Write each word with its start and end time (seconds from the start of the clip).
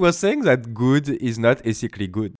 We're 0.00 0.12
saying 0.12 0.42
that 0.42 0.74
good 0.74 1.08
is 1.08 1.40
not 1.40 1.66
ethically 1.66 2.06
good. 2.06 2.32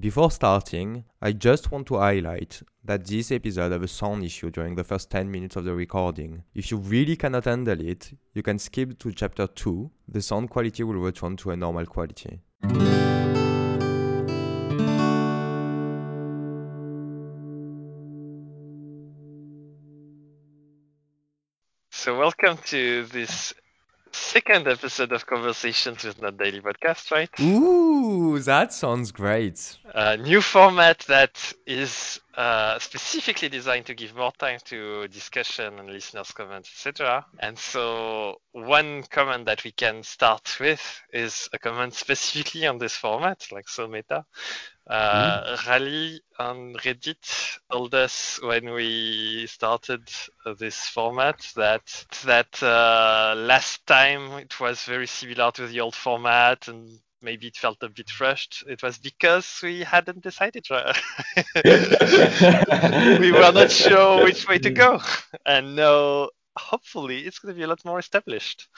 Before 0.00 0.30
starting, 0.30 1.04
I 1.20 1.32
just 1.32 1.70
want 1.70 1.86
to 1.88 1.98
highlight 1.98 2.62
that 2.86 3.06
this 3.06 3.32
episode 3.32 3.72
have 3.72 3.82
a 3.82 3.88
sound 3.88 4.24
issue 4.24 4.50
during 4.50 4.76
the 4.76 4.84
first 4.84 5.10
10 5.10 5.30
minutes 5.30 5.56
of 5.56 5.66
the 5.66 5.74
recording. 5.74 6.42
If 6.54 6.70
you 6.70 6.78
really 6.78 7.16
cannot 7.16 7.44
handle 7.44 7.82
it, 7.82 8.12
you 8.32 8.42
can 8.42 8.58
skip 8.58 8.98
to 9.00 9.12
chapter 9.12 9.46
2. 9.46 9.90
The 10.08 10.22
sound 10.22 10.48
quality 10.48 10.84
will 10.84 10.94
return 10.94 11.36
to 11.36 11.50
a 11.50 11.56
normal 11.56 11.84
quality. 11.84 12.40
Welcome 22.44 22.62
to 22.66 23.06
this 23.06 23.54
second 24.12 24.68
episode 24.68 25.10
of 25.12 25.24
Conversations 25.24 26.04
with 26.04 26.20
Not 26.20 26.36
Daily 26.36 26.60
Podcast, 26.60 27.10
right? 27.10 27.30
Ooh, 27.40 28.38
that 28.38 28.70
sounds 28.70 29.12
great. 29.12 29.78
A 29.94 30.18
new 30.18 30.42
format 30.42 30.98
that 31.08 31.54
is 31.66 32.20
uh, 32.36 32.78
specifically 32.78 33.48
designed 33.48 33.86
to 33.86 33.94
give 33.94 34.14
more 34.14 34.32
time 34.32 34.58
to 34.66 35.08
discussion 35.08 35.78
and 35.78 35.88
listeners' 35.88 36.32
comments, 36.32 36.68
etc. 36.68 37.24
And 37.38 37.58
so, 37.58 38.40
one 38.52 39.04
comment 39.04 39.46
that 39.46 39.64
we 39.64 39.72
can 39.72 40.02
start 40.02 40.58
with 40.60 41.00
is 41.14 41.48
a 41.54 41.58
comment 41.58 41.94
specifically 41.94 42.66
on 42.66 42.76
this 42.76 42.94
format, 42.94 43.46
like 43.52 43.70
so 43.70 43.88
meta. 43.88 44.26
Uh, 44.86 45.56
Rally 45.66 46.20
on 46.38 46.74
Reddit 46.74 47.58
told 47.72 47.94
us 47.94 48.38
when 48.42 48.70
we 48.72 49.46
started 49.46 50.08
this 50.58 50.86
format 50.88 51.50
that 51.56 52.04
that 52.24 52.62
uh, 52.62 53.34
last 53.36 53.86
time 53.86 54.32
it 54.32 54.60
was 54.60 54.84
very 54.84 55.06
similar 55.06 55.50
to 55.52 55.66
the 55.66 55.80
old 55.80 55.94
format 55.94 56.68
and 56.68 56.98
maybe 57.22 57.46
it 57.46 57.56
felt 57.56 57.82
a 57.82 57.88
bit 57.88 58.20
rushed. 58.20 58.62
It 58.68 58.82
was 58.82 58.98
because 58.98 59.60
we 59.62 59.82
hadn't 59.82 60.22
decided. 60.22 60.66
we 60.70 60.76
were 63.32 63.52
not 63.52 63.70
sure 63.70 64.22
which 64.22 64.46
way 64.46 64.58
to 64.58 64.70
go, 64.70 65.00
and 65.46 65.76
now 65.76 66.28
hopefully 66.56 67.20
it's 67.20 67.38
going 67.38 67.54
to 67.54 67.58
be 67.58 67.64
a 67.64 67.68
lot 67.68 67.84
more 67.84 67.98
established. 67.98 68.68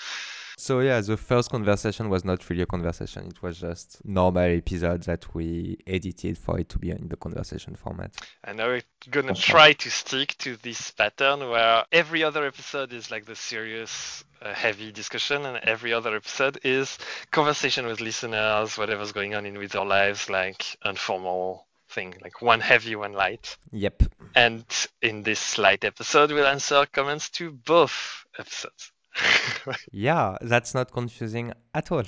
So 0.58 0.80
yeah, 0.80 1.02
the 1.02 1.18
first 1.18 1.50
conversation 1.50 2.08
was 2.08 2.24
not 2.24 2.48
really 2.48 2.62
a 2.62 2.66
conversation. 2.66 3.26
It 3.26 3.42
was 3.42 3.60
just 3.60 4.02
normal 4.06 4.56
episode 4.56 5.02
that 5.02 5.34
we 5.34 5.76
edited 5.86 6.38
for 6.38 6.58
it 6.58 6.70
to 6.70 6.78
be 6.78 6.90
in 6.90 7.08
the 7.08 7.16
conversation 7.16 7.76
format. 7.76 8.14
And 8.42 8.56
now 8.56 8.68
we're 8.68 8.82
gonna 9.10 9.34
try 9.34 9.74
to 9.74 9.90
stick 9.90 10.34
to 10.38 10.56
this 10.56 10.92
pattern 10.92 11.40
where 11.40 11.84
every 11.92 12.24
other 12.24 12.46
episode 12.46 12.94
is 12.94 13.10
like 13.10 13.26
the 13.26 13.36
serious, 13.36 14.24
uh, 14.40 14.54
heavy 14.54 14.92
discussion, 14.92 15.44
and 15.44 15.58
every 15.58 15.92
other 15.92 16.16
episode 16.16 16.58
is 16.64 16.96
conversation 17.30 17.84
with 17.84 18.00
listeners, 18.00 18.78
whatever's 18.78 19.12
going 19.12 19.34
on 19.34 19.44
in 19.44 19.58
with 19.58 19.72
their 19.72 19.84
lives, 19.84 20.30
like 20.30 20.64
informal 20.86 21.66
thing, 21.90 22.14
like 22.22 22.40
one 22.40 22.60
heavy, 22.60 22.96
one 22.96 23.12
light. 23.12 23.58
Yep. 23.72 24.04
And 24.34 24.64
in 25.02 25.22
this 25.22 25.58
light 25.58 25.84
episode, 25.84 26.32
we'll 26.32 26.46
answer 26.46 26.86
comments 26.90 27.28
to 27.30 27.52
both 27.52 28.24
episodes. 28.38 28.92
yeah, 29.92 30.36
that's 30.40 30.74
not 30.74 30.92
confusing 30.92 31.52
at 31.74 31.90
all. 31.92 32.04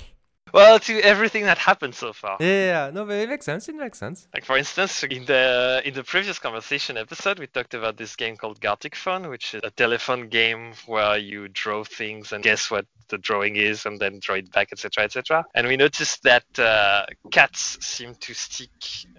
Well, 0.53 0.79
to 0.79 0.99
everything 1.01 1.43
that 1.43 1.57
happened 1.57 1.95
so 1.95 2.13
far. 2.13 2.37
Yeah, 2.39 2.91
no, 2.93 3.05
but 3.05 3.17
it 3.17 3.29
makes 3.29 3.45
sense. 3.45 3.69
It 3.69 3.75
makes 3.75 3.97
sense. 3.97 4.27
Like 4.33 4.45
for 4.45 4.57
instance, 4.57 5.03
in 5.03 5.25
the 5.25 5.81
in 5.85 5.93
the 5.93 6.03
previous 6.03 6.39
conversation 6.39 6.97
episode, 6.97 7.39
we 7.39 7.47
talked 7.47 7.73
about 7.73 7.97
this 7.97 8.15
game 8.15 8.37
called 8.37 8.59
Gartic 8.61 8.95
Phone, 8.95 9.29
which 9.29 9.53
is 9.53 9.61
a 9.63 9.71
telephone 9.71 10.29
game 10.29 10.73
where 10.85 11.17
you 11.17 11.47
draw 11.47 11.83
things 11.83 12.31
and 12.31 12.43
guess 12.43 12.71
what 12.71 12.85
the 13.09 13.17
drawing 13.17 13.55
is, 13.55 13.85
and 13.85 13.99
then 13.99 14.19
draw 14.19 14.35
it 14.35 14.51
back, 14.51 14.69
etc., 14.71 15.03
etc. 15.03 15.45
And 15.55 15.67
we 15.67 15.77
noticed 15.77 16.23
that 16.23 16.45
uh, 16.59 17.05
cats 17.31 17.77
seem 17.85 18.15
to 18.15 18.33
stick 18.33 18.69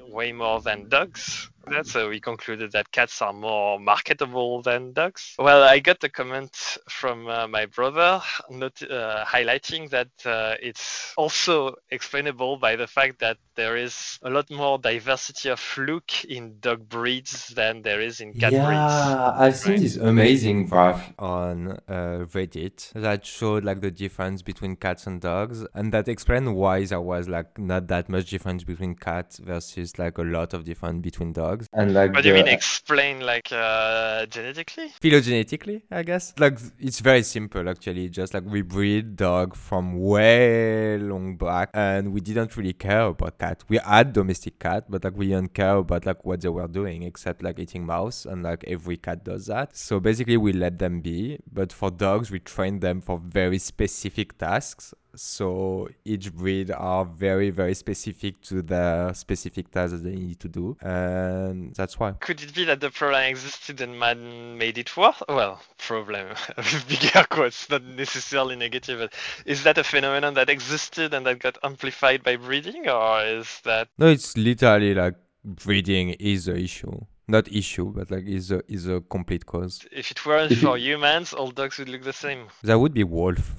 way 0.09 0.33
more 0.33 0.61
than 0.61 0.89
dogs. 0.89 1.51
So 1.85 2.09
we 2.09 2.21
concluded 2.21 2.73
that 2.73 2.91
cats 2.91 3.23
are 3.23 3.33
more 3.33 3.79
marketable 3.79 4.63
than 4.63 4.93
dogs. 4.93 5.35
Well, 5.39 5.63
I 5.63 5.79
got 5.79 6.03
a 6.03 6.09
comment 6.09 6.79
from 6.89 7.29
uh, 7.29 7.47
my 7.47 7.67
brother 7.67 8.21
not, 8.51 8.83
uh, 8.83 9.25
highlighting 9.25 9.91
that 9.91 10.09
uh, 10.25 10.57
it's 10.61 11.13
also 11.21 11.75
explainable 11.91 12.57
by 12.57 12.77
the 12.77 12.87
fact 12.87 13.19
that 13.21 13.37
there 13.55 13.77
is 13.77 14.19
a 14.23 14.31
lot 14.31 14.51
more 14.51 14.79
diversity 14.79 15.51
of 15.51 15.61
look 15.77 16.25
in 16.25 16.57
dog 16.61 16.89
breeds 16.89 17.49
than 17.49 17.83
there 17.83 18.01
is 18.01 18.23
in 18.23 18.33
cat 18.33 18.53
yeah, 18.53 18.67
breeds. 18.67 18.95
Yeah, 19.11 19.33
I've 19.37 19.57
seen 19.57 19.73
right? 19.73 19.81
this 19.83 19.97
amazing 19.97 20.67
graph 20.69 21.13
on 21.19 21.73
uh, 21.87 22.25
Reddit 22.35 22.93
that 22.95 23.27
showed 23.27 23.65
like 23.65 23.83
the 23.83 23.91
difference 23.91 24.41
between 24.41 24.77
cats 24.77 25.07
and 25.07 25.21
dogs, 25.21 25.67
and 25.75 25.93
that 25.93 26.09
explained 26.09 26.55
why 26.57 26.85
there 26.87 27.03
was 27.03 27.29
like 27.29 27.59
not 27.59 27.89
that 27.89 28.09
much 28.09 28.31
difference 28.31 28.65
between 28.65 28.95
cats 28.95 29.39
versus 29.39 29.99
like 29.99 30.17
a 30.17 30.23
lot 30.23 30.55
of 30.55 30.65
difference 30.65 31.03
between 31.03 31.35
dogs. 31.35 31.67
And 31.75 31.93
like, 31.93 32.15
what 32.15 32.23
do 32.23 32.29
you 32.31 32.35
mean? 32.35 32.49
Explain 32.49 33.21
like 33.21 33.53
uh, 33.53 34.25
genetically? 34.27 34.89
Phylogenetically, 35.03 35.83
I 35.91 36.03
guess. 36.03 36.33
Like 36.39 36.59
it's 36.79 37.01
very 37.01 37.23
simple 37.23 37.69
actually. 37.69 38.09
Just 38.09 38.33
like 38.33 38.45
we 38.47 38.63
breed 38.63 39.17
dog 39.17 39.55
from 39.55 40.01
way 40.01 40.99
long 41.11 41.37
back, 41.37 41.71
and 41.75 42.13
we 42.13 42.21
didn't 42.21 42.57
really 42.57 42.73
care 42.73 43.07
about 43.07 43.39
cat. 43.39 43.65
We 43.69 43.79
had 43.79 44.13
domestic 44.13 44.59
cat, 44.59 44.85
but 44.89 45.05
like 45.05 45.17
we 45.17 45.29
didn't 45.29 45.55
care 45.55 45.77
about 45.77 46.07
like 46.07 46.25
what 46.25 46.41
they 46.41 46.49
were 46.49 46.69
doing, 46.69 47.03
except 47.03 47.43
like 47.43 47.59
eating 47.59 47.85
mouse, 47.85 48.25
and 48.25 48.43
like 48.43 48.65
every 48.67 48.97
cat 48.97 49.25
does 49.25 49.47
that. 49.47 49.77
So 49.77 50.01
basically, 50.01 50.37
we 50.37 50.53
let 50.53 50.79
them 50.79 51.01
be. 51.01 51.39
But 51.53 51.73
for 51.73 51.91
dogs, 51.91 52.31
we 52.31 52.39
train 52.39 52.81
them 52.81 53.01
for 53.01 53.19
very 53.19 53.59
specific 53.59 54.39
tasks 54.39 54.95
so 55.15 55.89
each 56.05 56.33
breed 56.33 56.71
are 56.71 57.05
very 57.05 57.51
very 57.51 57.75
specific 57.75 58.41
to 58.43 58.63
the 58.63 59.13
specific 59.13 59.71
tasks 59.71 59.93
that 59.93 60.05
they 60.05 60.17
need 60.17 60.39
to 60.41 60.49
do 60.49 60.77
and 60.81 61.75
that's 61.75 61.99
why 61.99 62.13
could 62.13 62.43
it 62.43 62.55
be 62.55 62.65
that 62.65 62.81
the 62.81 62.91
problem 62.91 63.23
existed 63.23 63.81
and 63.81 63.99
man 63.99 64.57
made 64.57 64.79
it 64.79 64.97
worse 64.97 65.23
well 65.29 65.61
problem 65.79 66.29
with 66.57 66.89
bigger 66.89 67.25
quotes 67.29 67.69
not 67.71 67.83
necessarily 67.83 68.57
negative 68.57 68.99
but 68.99 69.15
is 69.47 69.63
that 69.63 69.79
a 69.79 69.85
phenomenon 69.85 70.35
that 70.35 70.49
existed 70.49 71.13
and 71.15 71.27
that 71.27 71.39
got 71.39 71.59
amplified 71.63 72.23
by 72.23 72.37
breeding 72.37 72.89
or 72.89 73.23
is 73.25 73.61
that 73.65 73.89
no 73.99 74.07
it's 74.07 74.37
literally 74.37 74.95
like 74.95 75.15
breeding 75.45 76.11
is 76.11 76.45
the 76.45 76.57
issue 76.57 77.01
not 77.31 77.51
issue, 77.53 77.93
but 77.93 78.11
like 78.11 78.27
is 78.27 78.51
a 78.51 78.61
is 78.69 78.87
a 78.89 79.01
complete 79.03 79.47
cause. 79.47 79.87
If 79.93 80.11
it 80.11 80.27
weren't 80.27 80.53
for 80.55 80.77
humans, 80.77 81.33
all 81.33 81.51
dogs 81.51 81.79
would 81.79 81.89
look 81.89 82.03
the 82.03 82.13
same. 82.13 82.49
That 82.65 82.79
would 82.79 82.93
be 82.93 83.05
wolf. 83.05 83.55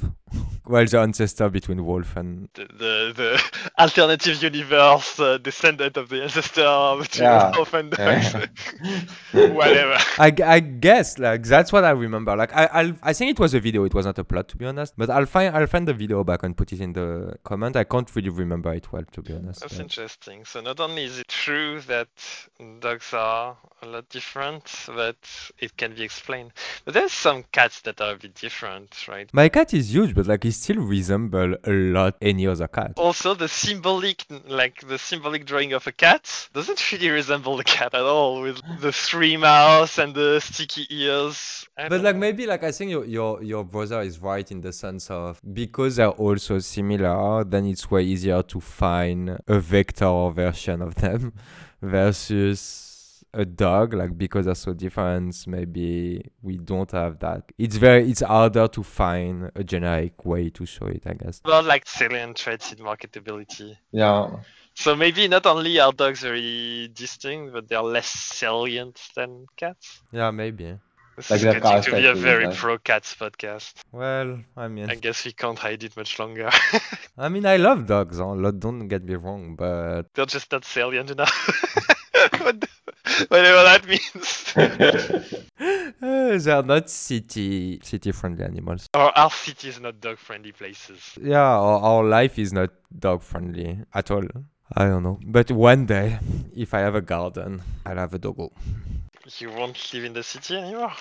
Well, 0.72 0.86
the 0.86 1.00
ancestor 1.00 1.50
between 1.50 1.86
wolf 1.86 2.16
and 2.16 2.48
the 2.54 2.64
the, 2.64 3.14
the 3.16 3.72
alternative 3.80 4.42
universe 4.42 5.20
uh, 5.20 5.38
descendant 5.38 5.98
of 5.98 6.10
the 6.10 6.24
ancestor 6.24 6.96
between 7.00 7.24
yeah. 7.24 7.52
wolf 7.56 7.74
and 7.74 7.92
dogs. 7.92 8.34
Yeah. 8.34 8.48
Whatever. 9.54 9.98
I, 10.18 10.34
I 10.46 10.60
guess 10.60 11.20
like 11.20 11.44
that's 11.44 11.72
what 11.74 11.84
I 11.84 11.92
remember. 11.92 12.36
Like 12.36 12.56
I 12.56 12.66
i 12.82 12.94
I 13.04 13.14
think 13.14 13.32
it 13.32 13.40
was 13.40 13.54
a 13.54 13.60
video. 13.60 13.84
It 13.84 13.94
was 13.94 14.06
not 14.06 14.18
a 14.18 14.24
plot 14.24 14.48
to 14.50 14.58
be 14.58 14.66
honest. 14.66 14.94
But 14.98 15.10
I'll 15.10 15.26
find 15.26 15.56
I'll 15.56 15.68
find 15.68 15.88
the 15.88 15.94
video 15.94 16.24
back 16.24 16.44
and 16.44 16.56
put 16.56 16.72
it 16.72 16.80
in 16.80 16.94
the 16.94 17.36
comment. 17.44 17.76
I 17.76 17.84
can't 17.84 18.14
really 18.16 18.30
remember 18.30 18.74
it 18.74 18.92
well 18.92 19.04
to 19.12 19.22
be 19.22 19.34
honest. 19.34 19.60
That's 19.60 19.74
but... 19.74 19.84
interesting. 19.84 20.46
So 20.46 20.62
not 20.62 20.80
only 20.80 21.04
is 21.04 21.20
it 21.20 21.28
true 21.28 21.82
that 21.82 22.10
dogs 22.80 23.14
are 23.14 23.58
a 23.82 23.86
lot 23.88 24.08
different, 24.10 24.64
but 24.88 25.18
it 25.60 25.76
can 25.76 25.94
be 25.96 26.04
explained. 26.04 26.52
But 26.86 26.94
there's 26.94 27.12
some 27.12 27.44
cats 27.52 27.82
that 27.82 28.00
are 28.00 28.14
a 28.14 28.18
bit 28.18 28.36
different, 28.36 29.08
right? 29.08 29.30
My 29.34 29.50
cat 29.50 29.74
is 29.74 29.94
huge, 29.94 30.14
but 30.14 30.28
like 30.28 30.44
he 30.44 30.52
still 30.62 30.84
resemble 30.84 31.56
a 31.64 31.72
lot 31.72 32.16
any 32.22 32.48
other 32.48 32.68
cat. 32.68 32.94
Also, 32.98 33.34
the 33.34 33.48
symbolic, 33.48 34.26
like 34.48 34.88
the 34.88 34.98
symbolic 34.98 35.46
drawing 35.46 35.74
of 35.74 35.88
a 35.88 35.92
cat, 35.92 36.50
doesn't 36.54 36.92
really 36.92 37.10
resemble 37.10 37.58
the 37.58 37.64
cat 37.64 37.94
at 37.94 38.02
all, 38.02 38.42
with 38.42 38.62
the 38.80 38.92
three 38.92 39.38
mouths 39.38 39.98
and 39.98 40.14
the 40.14 40.40
sticky 40.40 40.86
ears. 40.90 41.68
But 41.76 42.02
like 42.02 42.16
know. 42.16 42.20
maybe 42.20 42.46
like 42.46 42.64
I 42.64 42.72
think 42.72 42.92
your 42.92 43.06
your 43.06 43.44
your 43.44 43.64
brother 43.64 44.02
is 44.02 44.20
right 44.20 44.50
in 44.52 44.62
the 44.62 44.74
sense 44.74 45.10
of 45.10 45.42
because 45.54 45.96
they're 45.96 46.10
also 46.10 46.60
similar, 46.60 47.44
then 47.44 47.66
it's 47.66 47.90
way 47.90 48.04
easier 48.04 48.44
to 48.44 48.60
find 48.60 49.40
a 49.48 49.60
vector 49.60 50.30
version 50.30 50.82
of 50.82 50.96
them 50.96 51.34
versus 51.82 52.91
a 53.34 53.46
dog 53.46 53.94
like 53.94 54.18
because 54.18 54.46
they're 54.46 54.56
so 54.56 54.74
different 54.74 55.36
maybe 55.48 56.22
we 56.42 56.58
don't 56.58 56.92
have 56.92 57.18
that 57.20 57.44
it's 57.58 57.78
very 57.78 58.10
it's 58.10 58.20
harder 58.22 58.68
to 58.68 58.84
find 58.84 59.50
a 59.56 59.64
generic 59.64 60.26
way 60.26 60.50
to 60.50 60.66
show 60.66 60.86
it 60.88 61.02
i 61.06 61.14
guess 61.14 61.42
well 61.46 61.64
like 61.64 61.88
salient 61.88 62.36
traits 62.36 62.74
in 62.74 62.80
marketability 62.80 63.78
yeah 63.92 64.28
so 64.74 64.96
maybe 64.96 65.28
not 65.30 65.46
only 65.46 65.80
are 65.80 65.94
dogs 65.94 66.22
very 66.22 66.90
distinct 66.94 67.54
but 67.54 67.68
they're 67.70 67.82
less 67.82 68.08
salient 68.10 69.00
than 69.16 69.46
cats 69.56 70.02
yeah 70.12 70.30
maybe 70.32 70.78
This 71.18 71.30
Like 71.30 71.38
is 71.40 71.44
the 71.44 71.60
getting 71.60 71.82
to 71.84 71.92
be 72.02 72.06
a 72.08 72.16
very 72.16 72.46
right? 72.48 72.56
pro 72.56 72.78
cats 72.80 73.14
podcast. 73.20 73.74
Well, 73.92 74.40
I 74.56 74.68
mean, 74.70 74.90
I 74.90 74.96
guess 74.96 75.26
we 75.26 75.34
can't 75.34 75.60
hide 75.60 75.84
it 75.84 75.94
much 75.98 76.18
longer. 76.18 76.50
I 77.18 77.28
mean, 77.28 77.46
I 77.46 77.58
love 77.58 77.86
dogs. 77.86 78.18
Huh? 78.18 78.32
Lo- 78.34 78.56
Don't 78.66 78.88
get 78.88 79.04
me 79.04 79.16
wrong, 79.16 79.56
but 79.58 80.04
They're 80.16 80.26
just 80.26 80.50
not 80.54 80.64
salient 80.64 81.12
enough. 81.12 81.36
Whatever 83.28 83.64
that 83.64 83.88
means. 83.88 84.54
uh, 86.02 86.38
they're 86.38 86.64
not 86.64 86.90
city 86.90 87.80
city 87.84 88.12
friendly 88.12 88.44
animals. 88.44 88.88
Or 88.94 89.18
our 89.18 89.32
city 89.32 89.70
is 89.70 89.80
not 89.80 90.00
dog 90.02 90.18
friendly 90.18 90.52
places. 90.52 91.18
Yeah, 91.22 91.40
our, 91.40 91.80
our 91.80 92.04
life 92.04 92.40
is 92.40 92.54
not 92.54 92.70
dog 92.98 93.22
friendly 93.22 93.80
at 93.94 94.12
all. 94.12 94.24
I 94.76 94.86
don't 94.86 95.04
know, 95.04 95.20
but 95.26 95.52
one 95.52 95.86
day, 95.86 96.20
if 96.56 96.74
I 96.74 96.80
have 96.80 96.96
a 96.96 97.02
garden, 97.02 97.62
I'll 97.86 97.98
have 97.98 98.14
a 98.14 98.20
doggo. 98.20 98.52
You 99.38 99.50
won't 99.52 99.94
live 99.94 100.06
in 100.06 100.14
the 100.14 100.24
city 100.24 100.56
anymore. 100.56 100.94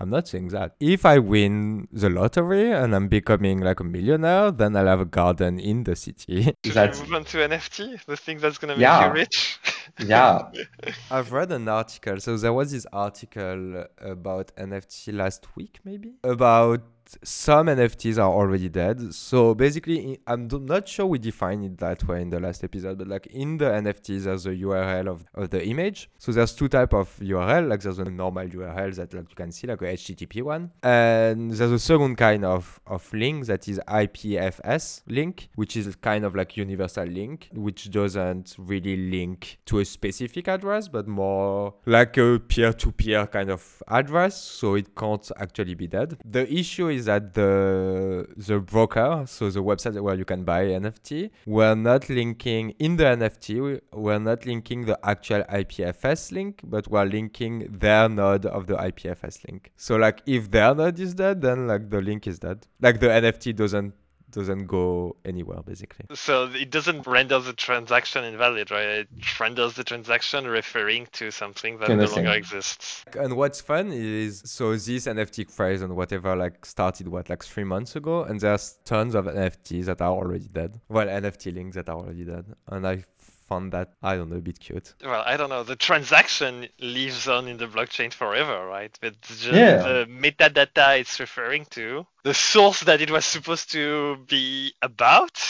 I'm 0.00 0.10
not 0.10 0.26
saying 0.26 0.48
that. 0.48 0.74
If 0.80 1.06
I 1.06 1.18
win 1.18 1.86
the 1.92 2.10
lottery 2.10 2.72
and 2.72 2.94
I'm 2.96 3.06
becoming 3.08 3.60
like 3.60 3.78
a 3.80 3.84
millionaire, 3.84 4.50
then 4.50 4.74
I'll 4.76 4.86
have 4.88 5.00
a 5.00 5.04
garden 5.04 5.60
in 5.60 5.84
the 5.84 5.94
city. 5.94 6.42
Should 6.64 6.74
That's- 6.74 6.98
we 7.00 7.04
move 7.06 7.14
on 7.14 7.24
to 7.26 7.38
NFT? 7.38 8.04
The 8.04 8.16
thing 8.16 8.38
that's 8.38 8.58
gonna 8.58 8.74
make 8.74 8.80
Yeah. 8.82 9.06
you 9.06 9.12
rich? 9.12 9.58
yeah. 10.00 10.42
I've 11.10 11.32
read 11.32 11.52
an 11.52 11.68
article. 11.68 12.18
So 12.20 12.36
there 12.36 12.52
was 12.52 12.72
this 12.72 12.86
article 12.92 13.84
about 14.00 14.52
NFT 14.56 15.12
last 15.14 15.46
week, 15.56 15.78
maybe 15.84 16.14
about 16.24 16.82
some 17.22 17.66
NFTs 17.66 18.18
are 18.18 18.32
already 18.32 18.68
dead. 18.68 19.14
So 19.14 19.54
basically, 19.54 20.18
I'm 20.26 20.48
not 20.48 20.88
sure 20.88 21.06
we 21.06 21.18
defined 21.18 21.64
it 21.64 21.78
that 21.78 22.06
way 22.06 22.22
in 22.22 22.30
the 22.30 22.40
last 22.40 22.64
episode, 22.64 22.98
but 22.98 23.08
like 23.08 23.26
in 23.26 23.58
the 23.58 23.66
NFTs, 23.66 24.24
there's 24.24 24.46
a 24.46 24.50
URL 24.50 25.08
of, 25.08 25.24
of 25.34 25.50
the 25.50 25.64
image. 25.66 26.10
So 26.18 26.32
there's 26.32 26.54
two 26.54 26.68
type 26.68 26.92
of 26.92 27.14
URL. 27.20 27.68
Like 27.68 27.80
there's 27.80 27.98
a 27.98 28.04
normal 28.04 28.46
URL 28.46 28.94
that 28.96 29.14
like 29.14 29.30
you 29.30 29.36
can 29.36 29.52
see, 29.52 29.66
like 29.66 29.82
a 29.82 29.86
HTTP 29.86 30.42
one, 30.42 30.70
and 30.82 31.50
there's 31.50 31.72
a 31.72 31.78
second 31.78 32.16
kind 32.16 32.44
of 32.44 32.80
of 32.86 33.12
link 33.12 33.46
that 33.46 33.68
is 33.68 33.80
IPFS 33.88 35.02
link, 35.06 35.48
which 35.54 35.76
is 35.76 35.94
kind 35.96 36.24
of 36.24 36.34
like 36.34 36.56
universal 36.56 37.04
link, 37.04 37.48
which 37.52 37.90
doesn't 37.90 38.54
really 38.58 38.96
link 39.10 39.58
to 39.66 39.80
a 39.80 39.84
specific 39.84 40.48
address, 40.48 40.88
but 40.88 41.06
more 41.06 41.74
like 41.86 42.16
a 42.16 42.40
peer-to-peer 42.40 43.26
kind 43.28 43.50
of 43.50 43.82
address, 43.88 44.40
so 44.40 44.74
it 44.74 44.94
can't 44.94 45.30
actually 45.38 45.74
be 45.74 45.86
dead. 45.86 46.16
The 46.24 46.52
issue 46.52 46.88
is 46.94 47.04
that 47.06 47.34
the 47.34 48.26
the 48.36 48.58
broker, 48.60 49.24
so 49.26 49.50
the 49.50 49.62
website 49.62 50.00
where 50.00 50.14
you 50.14 50.24
can 50.24 50.44
buy 50.44 50.64
NFT, 50.66 51.30
we're 51.46 51.74
not 51.74 52.08
linking 52.08 52.70
in 52.78 52.96
the 52.96 53.04
NFT, 53.04 53.60
we- 53.60 53.80
we're 53.92 54.18
not 54.18 54.46
linking 54.46 54.86
the 54.86 54.98
actual 55.04 55.42
IPFS 55.48 56.32
link, 56.32 56.60
but 56.64 56.88
we're 56.88 57.04
linking 57.04 57.54
their 57.70 58.08
node 58.08 58.46
of 58.46 58.66
the 58.66 58.76
IPFS 58.76 59.44
link. 59.46 59.72
So 59.76 59.96
like 59.96 60.22
if 60.26 60.50
their 60.50 60.74
node 60.74 60.98
is 61.00 61.14
dead, 61.14 61.40
then 61.42 61.66
like 61.66 61.90
the 61.90 62.00
link 62.00 62.26
is 62.26 62.38
dead. 62.38 62.66
Like 62.80 63.00
the 63.00 63.08
NFT 63.08 63.54
doesn't 63.54 63.94
doesn't 64.34 64.66
go 64.66 65.16
anywhere 65.24 65.62
basically. 65.64 66.06
So 66.14 66.50
it 66.52 66.70
doesn't 66.70 67.06
render 67.06 67.38
the 67.38 67.52
transaction 67.52 68.24
invalid, 68.24 68.70
right? 68.70 68.88
It 68.88 69.08
renders 69.40 69.74
the 69.74 69.84
transaction 69.84 70.46
referring 70.46 71.06
to 71.12 71.30
something 71.30 71.78
that 71.78 71.88
no 71.88 71.94
Interesting. 71.94 72.24
longer 72.24 72.38
exists. 72.38 73.04
And 73.18 73.36
what's 73.36 73.60
fun 73.60 73.92
is 73.92 74.42
so 74.44 74.72
this 74.72 75.06
NFT 75.06 75.50
phrase 75.50 75.82
and 75.82 75.96
whatever 75.96 76.34
like 76.36 76.64
started 76.66 77.08
what 77.08 77.30
like 77.30 77.44
three 77.44 77.64
months 77.64 77.96
ago, 77.96 78.24
and 78.24 78.40
there's 78.40 78.78
tons 78.84 79.14
of 79.14 79.26
NFTs 79.26 79.84
that 79.86 80.00
are 80.00 80.10
already 80.12 80.48
dead. 80.48 80.80
Well, 80.88 81.06
NFT 81.06 81.54
links 81.54 81.76
that 81.76 81.88
are 81.88 81.96
already 81.96 82.24
dead, 82.24 82.46
and 82.68 82.86
I 82.86 83.04
found 83.48 83.72
that 83.72 83.92
I 84.02 84.16
don't 84.16 84.30
know 84.30 84.36
a 84.36 84.40
bit 84.40 84.58
cute. 84.60 84.94
Well, 85.02 85.22
I 85.26 85.36
don't 85.36 85.50
know. 85.50 85.62
The 85.62 85.76
transaction 85.76 86.68
lives 86.80 87.28
on 87.28 87.48
in 87.48 87.56
the 87.58 87.66
blockchain 87.66 88.12
forever, 88.12 88.66
right? 88.66 88.96
But 89.00 89.20
just 89.22 89.44
Yeah. 89.44 89.76
the 89.82 90.06
metadata 90.08 90.98
it's 91.00 91.20
referring 91.20 91.66
to, 91.70 92.06
the 92.22 92.34
source 92.34 92.80
that 92.80 93.00
it 93.00 93.10
was 93.10 93.24
supposed 93.24 93.70
to 93.72 94.16
be 94.26 94.72
about, 94.82 95.40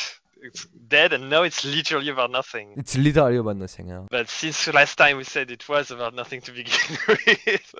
it's 0.42 0.66
dead, 0.88 1.14
and 1.14 1.30
now 1.30 1.42
it's 1.42 1.64
literally 1.64 2.10
about 2.10 2.30
nothing. 2.30 2.74
It's 2.76 2.96
literally 2.98 3.38
about 3.38 3.56
nothing. 3.56 3.88
Yeah. 3.88 4.02
But 4.10 4.28
since 4.28 4.66
last 4.74 4.96
time 4.96 5.16
we 5.16 5.24
said 5.24 5.50
it 5.50 5.66
was 5.68 5.90
about 5.90 6.14
nothing 6.14 6.42
to 6.42 6.52
begin 6.52 6.74
with, 7.08 7.74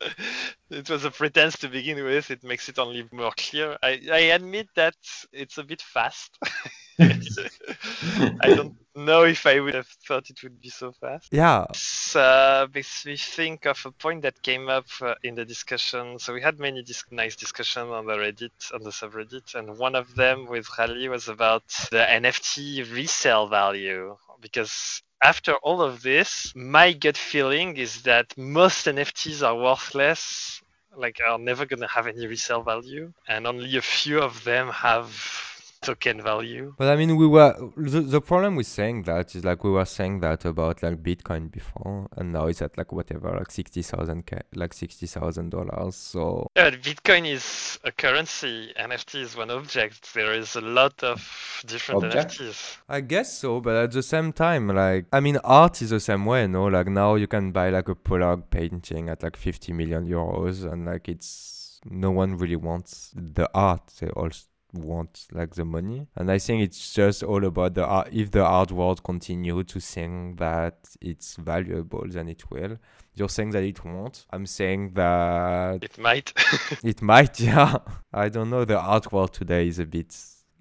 it 0.71 0.89
was 0.89 1.05
a 1.05 1.11
pretense 1.11 1.59
to 1.59 1.69
begin 1.69 2.03
with, 2.03 2.31
it 2.31 2.43
makes 2.43 2.69
it 2.71 2.79
only 2.79 3.07
more 3.13 3.33
clear. 3.37 3.77
I, 3.83 4.01
I 4.11 4.19
admit 4.33 4.69
that 4.77 4.95
it's 5.33 5.59
a 5.59 5.63
bit 5.65 5.83
fast. 5.83 6.39
I 6.99 8.55
don't 8.55 8.77
know 8.95 9.25
if 9.25 9.47
I 9.47 9.59
would 9.59 9.75
have 9.75 9.89
thought 10.07 10.31
it 10.31 10.43
would 10.43 10.61
be 10.61 10.69
so 10.69 10.93
fast. 10.93 11.33
Yeah. 11.33 11.67
This 11.73 12.15
uh, 12.15 12.67
makes 12.73 13.05
me 13.05 13.17
think 13.17 13.67
of 13.67 13.81
a 13.85 13.91
point 13.91 14.23
that 14.23 14.41
came 14.43 14.69
up 14.69 14.87
uh, 15.01 15.15
in 15.23 15.35
the 15.35 15.45
discussion. 15.45 16.19
So 16.19 16.33
we 16.33 16.41
had 16.41 16.59
many 16.59 16.83
dis- 16.83 17.05
nice 17.11 17.35
discussions 17.37 17.91
on 17.91 18.07
the 18.07 18.15
Reddit, 18.15 18.73
on 18.73 18.83
the 18.83 18.91
subreddit, 18.91 19.55
and 19.55 19.77
one 19.77 19.97
of 19.97 20.15
them 20.15 20.47
with 20.47 20.69
Rally 20.79 21.09
was 21.09 21.29
about 21.29 21.65
the 21.91 22.05
NFT 22.09 22.93
resale 22.93 23.49
value. 23.49 24.17
Because 24.41 25.03
after 25.23 25.55
all 25.57 25.83
of 25.83 26.03
this, 26.03 26.53
my 26.55 26.93
gut 26.93 27.17
feeling 27.17 27.77
is 27.77 28.03
that 28.03 28.37
most 28.37 28.87
NFTs 28.87 29.45
are 29.45 29.57
worthless, 29.57 30.63
like 30.97 31.19
are 31.27 31.39
never 31.39 31.67
gonna 31.67 31.89
have 31.89 32.07
any 32.07 32.27
resale 32.27 32.63
value, 32.63 33.13
and 33.27 33.47
only 33.47 33.77
a 33.77 33.83
few 33.83 34.21
of 34.21 34.45
them 34.45 34.69
have 34.69 35.54
token 35.85 36.23
value. 36.23 36.75
But 36.79 36.89
I 36.89 36.97
mean, 36.97 37.17
we 37.17 37.27
were 37.27 37.55
the, 37.77 38.01
the 38.01 38.21
problem 38.21 38.57
with 38.57 38.67
saying 38.67 39.03
that 39.05 39.35
is 39.35 39.45
like 39.45 39.63
we 39.65 39.71
were 39.71 39.85
saying 39.85 40.21
that 40.21 40.45
about 40.45 40.83
like 40.83 41.03
Bitcoin 41.03 41.51
before, 41.51 42.09
and 42.17 42.33
now 42.33 42.47
it's 42.47 42.63
at 42.63 42.77
like 42.79 42.93
whatever, 42.93 43.31
like 43.39 43.51
sixty 43.51 43.83
thousand 43.83 44.27
k, 44.27 44.41
like 44.55 44.73
sixty 44.73 45.07
thousand 45.07 45.51
dollars. 45.51 45.97
So 45.97 46.49
Yeah, 46.57 46.71
Bitcoin 46.71 47.27
is 47.31 47.79
a 47.85 47.93
currency. 47.93 48.73
NFT 48.79 49.21
is 49.21 49.37
one 49.37 49.51
object. 49.51 50.15
There 50.15 50.33
is 50.33 50.57
a 50.57 50.61
lot 50.61 51.03
of 51.03 51.19
different 51.67 52.05
Object? 52.05 52.33
NFTs. 52.39 52.79
I 52.89 53.01
guess 53.01 53.39
so, 53.39 53.61
but 53.61 53.77
at 53.77 53.93
the 53.93 54.03
same 54.03 54.33
time, 54.33 54.69
like 54.69 55.07
I 55.13 55.21
mean, 55.21 55.37
art 55.45 55.83
is 55.83 55.91
the 55.91 56.01
same 56.01 56.25
way, 56.25 56.47
no? 56.47 56.65
Like 56.67 56.89
now 56.89 57.15
you 57.17 57.27
can 57.27 57.53
buy 57.53 57.71
like 57.71 57.89
a 57.89 57.95
Pollock 57.95 58.51
painting 58.51 59.09
at 59.09 59.23
like 59.23 59.37
fifty 59.37 59.73
million 59.73 60.07
euros, 60.07 60.71
and 60.71 60.87
like 60.87 61.09
it's 61.09 61.81
no 61.85 62.11
one 62.11 62.37
really 62.39 62.57
wants 62.57 63.11
the 63.15 63.49
art; 63.55 63.83
they 64.01 64.09
all 64.09 64.27
s- 64.29 64.47
want 64.75 65.27
like 65.33 65.55
the 65.55 65.65
money. 65.65 66.07
And 66.17 66.31
I 66.31 66.39
think 66.39 66.63
it's 66.63 66.93
just 66.93 67.23
all 67.23 67.45
about 67.45 67.75
the 67.75 67.85
art. 67.85 68.09
If 68.13 68.31
the 68.31 68.45
art 68.45 68.73
world 68.73 69.03
continue 69.03 69.63
to 69.65 69.81
think 69.81 70.39
that 70.39 70.77
it's 71.01 71.37
valuable, 71.37 72.05
then 72.07 72.29
it 72.29 72.51
will. 72.51 72.79
You're 73.15 73.29
saying 73.29 73.51
that 73.51 73.63
it 73.63 73.85
won't. 73.85 74.27
I'm 74.31 74.47
saying 74.47 74.95
that 74.95 75.83
It 75.85 75.99
might. 75.99 76.33
it 76.83 77.01
might, 77.03 77.39
yeah. 77.49 77.79
I 78.13 78.29
don't 78.29 78.51
know. 78.51 78.65
The 78.65 78.79
art 78.79 79.13
world 79.13 79.33
today 79.33 79.69
is 79.69 79.79
a 79.79 79.87
bit, 79.87 80.17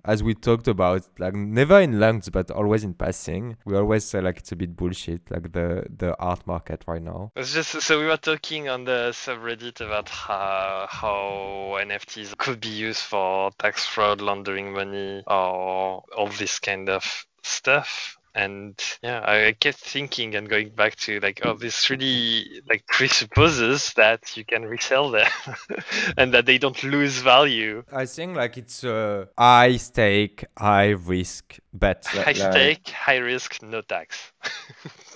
as 0.06 0.22
we 0.22 0.34
talked 0.34 0.68
about, 0.68 1.08
like 1.18 1.34
never 1.34 1.80
in 1.80 2.00
lungs, 2.00 2.30
but 2.30 2.52
always 2.52 2.84
in 2.84 2.94
passing. 2.94 3.58
We 3.66 3.78
always 3.78 4.04
say 4.04 4.22
like 4.22 4.38
it's 4.40 4.52
a 4.52 4.56
bit 4.56 4.76
bullshit, 4.76 5.30
like 5.32 5.52
the 5.54 5.86
the 5.96 6.16
art 6.20 6.46
market 6.46 6.84
right 6.88 7.02
now. 7.02 7.32
It's 7.36 7.54
just 7.54 7.82
so 7.82 8.00
we 8.00 8.06
were 8.06 8.18
talking 8.18 8.70
on 8.70 8.86
the 8.86 9.12
subreddit 9.14 9.82
about 9.82 10.10
how, 10.10 10.88
how 10.90 11.78
NFTs 11.80 12.38
could 12.38 12.60
be 12.60 12.70
used 12.70 13.02
for 13.02 13.52
tax 13.52 13.86
fraud, 13.86 14.22
laundering 14.22 14.74
money, 14.74 15.24
or 15.28 16.04
all 16.16 16.30
this 16.38 16.60
kind 16.60 16.90
of 16.90 17.26
stuff. 17.44 18.18
And 18.36 18.82
yeah, 19.04 19.20
I, 19.20 19.48
I 19.48 19.52
kept 19.52 19.78
thinking 19.78 20.36
and 20.36 20.50
going 20.50 20.70
back 20.70 20.96
to 20.98 21.20
like, 21.20 21.42
oh, 21.46 21.56
this 21.56 21.90
really 21.90 22.62
like 22.68 22.86
presupposes 22.88 23.94
that 23.94 24.36
you 24.36 24.44
can 24.44 24.64
resell 24.64 25.12
them 25.12 25.30
and 26.18 26.34
that 26.34 26.46
they 26.46 26.58
don't 26.58 26.82
lose 26.84 27.20
value. 27.20 27.84
I 27.92 28.06
think 28.06 28.36
like 28.36 28.58
it's 28.58 28.84
a 28.84 29.30
high 29.38 29.78
stake, 29.78 30.46
high 30.58 30.92
risk 30.92 31.60
bet. 31.74 32.06
High 32.12 32.24
like- 32.24 32.36
stake, 32.36 32.90
high 32.90 33.18
risk, 33.18 33.62
no 33.62 33.82
tax. 33.82 34.32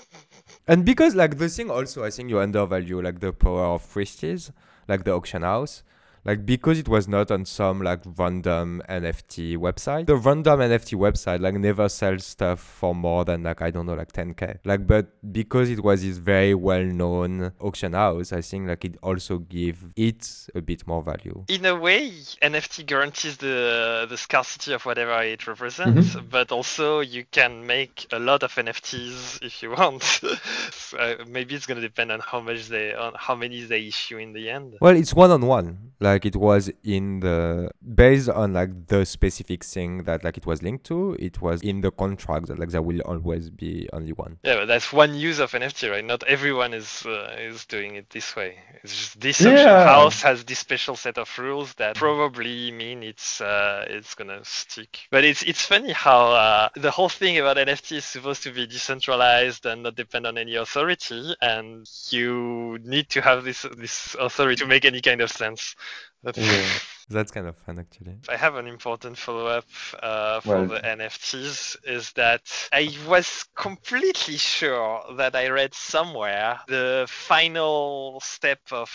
And 0.68 0.84
because 0.84 1.16
like 1.16 1.38
the 1.38 1.48
thing 1.48 1.72
also, 1.72 2.04
I 2.04 2.10
think 2.10 2.30
you 2.30 2.40
undervalue 2.40 3.02
like 3.02 3.22
the 3.22 3.32
power 3.32 3.64
of 3.66 3.90
Christie's, 3.90 4.52
like 4.88 5.06
the 5.06 5.14
auction 5.14 5.44
house. 5.44 5.82
Like 6.28 6.46
because 6.46 6.78
it 6.78 6.90
was 6.90 7.08
not 7.08 7.32
on 7.32 7.46
some 7.46 7.82
like 7.82 8.02
random 8.18 8.82
NFT 8.90 9.58
website. 9.58 10.08
The 10.08 10.18
random 10.18 10.60
NFT 10.60 10.98
website 10.98 11.40
like 11.40 11.54
never 11.56 11.88
sells 11.88 12.26
stuff 12.26 12.60
for 12.60 12.94
more 12.94 13.24
than 13.24 13.44
like 13.44 13.62
I 13.62 13.72
don't 13.72 13.86
know 13.86 13.94
like 13.94 14.12
10k. 14.12 14.60
Like 14.66 14.86
but 14.86 15.08
because 15.32 15.70
it 15.70 15.82
was 15.82 16.02
this 16.02 16.18
very 16.18 16.54
well 16.54 16.84
known 16.84 17.54
auction 17.62 17.94
house, 17.94 18.34
I 18.34 18.42
think 18.42 18.68
like 18.68 18.84
it 18.84 18.98
also 19.02 19.38
give 19.40 19.94
it 19.96 20.48
a 20.54 20.62
bit 20.62 20.86
more 20.86 21.02
value. 21.02 21.46
in 21.48 21.66
a 21.66 21.76
way, 21.76 22.10
NFT 22.42 22.86
guarantees 22.86 23.38
the 23.38 24.06
the 24.10 24.18
scarcity 24.18 24.74
of 24.74 24.86
whatever 24.86 25.22
it 25.24 25.48
represents, 25.48 26.16
mm-hmm. 26.16 26.28
but 26.30 26.52
also 26.52 27.00
you 27.00 27.24
can 27.32 27.66
make 27.66 28.06
a 28.12 28.20
lot 28.20 28.44
of 28.44 28.54
NFTs 28.54 29.42
if 29.42 29.64
you 29.64 29.72
want. 29.72 30.04
so 30.72 30.98
uh, 30.98 31.24
maybe 31.26 31.56
it's 31.56 31.66
gonna 31.66 31.80
depend 31.80 32.12
on 32.12 32.20
how 32.20 32.42
much 32.42 32.68
they 32.68 32.94
on 32.94 33.14
how 33.16 33.36
many 33.36 33.64
they 33.64 33.88
issue 33.88 34.18
in 34.18 34.34
the 34.34 34.50
end. 34.50 34.76
Well, 34.82 34.96
it's 34.98 35.14
one 35.14 35.32
on 35.32 35.46
one. 35.46 35.94
Like 36.00 36.17
like 36.18 36.26
it 36.26 36.36
was 36.36 36.72
in 36.84 37.20
the 37.20 37.70
based 37.94 38.28
on 38.28 38.54
like 38.54 38.88
the 38.88 39.06
specific 39.06 39.64
thing 39.64 40.04
that 40.06 40.24
like 40.24 40.36
it 40.38 40.48
was 40.48 40.64
linked 40.64 40.84
to. 40.86 41.16
It 41.20 41.42
was 41.42 41.62
in 41.62 41.82
the 41.82 41.92
contract 41.92 42.48
that 42.48 42.58
like 42.58 42.70
there 42.70 42.82
will 42.82 43.02
always 43.02 43.52
be 43.52 43.88
only 43.94 44.14
one. 44.14 44.40
Yeah, 44.44 44.56
but 44.56 44.66
that's 44.66 44.92
one 44.92 45.14
use 45.14 45.38
of 45.38 45.52
NFT, 45.52 45.92
right? 45.92 46.04
Not 46.04 46.24
everyone 46.24 46.74
is 46.74 47.06
uh, 47.06 47.36
is 47.38 47.66
doing 47.66 47.96
it 47.96 48.10
this 48.10 48.36
way. 48.36 48.58
It's 48.84 48.96
just 48.98 49.20
this 49.20 49.42
Yeah. 49.42 49.84
house 49.86 50.24
has 50.24 50.44
this 50.44 50.58
special 50.58 50.96
set 50.96 51.20
of 51.20 51.30
rules 51.38 51.74
that 51.76 51.96
probably 51.96 52.72
mean 52.72 53.04
it's 53.04 53.40
uh, 53.42 53.86
it's 53.88 54.16
gonna 54.16 54.44
stick. 54.44 55.08
But 55.12 55.24
it's 55.24 55.44
it's 55.44 55.64
funny 55.64 55.92
how 55.92 56.32
uh, 56.32 56.70
the 56.76 56.90
whole 56.90 57.10
thing 57.10 57.38
about 57.38 57.58
NFT 57.58 57.98
is 57.98 58.06
supposed 58.06 58.42
to 58.44 58.52
be 58.52 58.66
decentralized 58.66 59.68
and 59.68 59.84
not 59.84 59.96
depend 59.96 60.26
on 60.26 60.40
any 60.40 60.56
authority, 60.56 61.36
and 61.42 61.88
you 62.10 62.80
need 62.84 63.10
to 63.10 63.22
have 63.22 63.44
this 63.44 63.62
this 63.78 64.16
authority 64.20 64.58
to 64.64 64.66
make 64.68 64.84
any 64.86 65.02
kind 65.02 65.22
of 65.22 65.30
sense. 65.30 65.76
But 66.24 66.38
That's 67.10 67.32
kind 67.32 67.48
of 67.48 67.56
fun 67.66 67.80
actually. 67.80 68.18
I 68.28 68.36
have 68.36 68.56
an 68.56 68.68
important 68.68 69.18
follow-up 69.18 69.66
uh, 70.02 70.42
for 70.42 70.50
Well- 70.50 70.68
the 70.68 70.80
NFTs 70.80 71.78
is 71.86 72.12
that 72.14 72.42
I 72.74 72.94
was 73.08 73.46
completely 73.56 74.38
sure 74.38 75.04
that 75.16 75.36
I 75.36 75.48
read 75.48 75.74
somewhere 75.74 76.60
the 76.68 77.06
final 77.08 78.20
step 78.22 78.60
of 78.72 78.90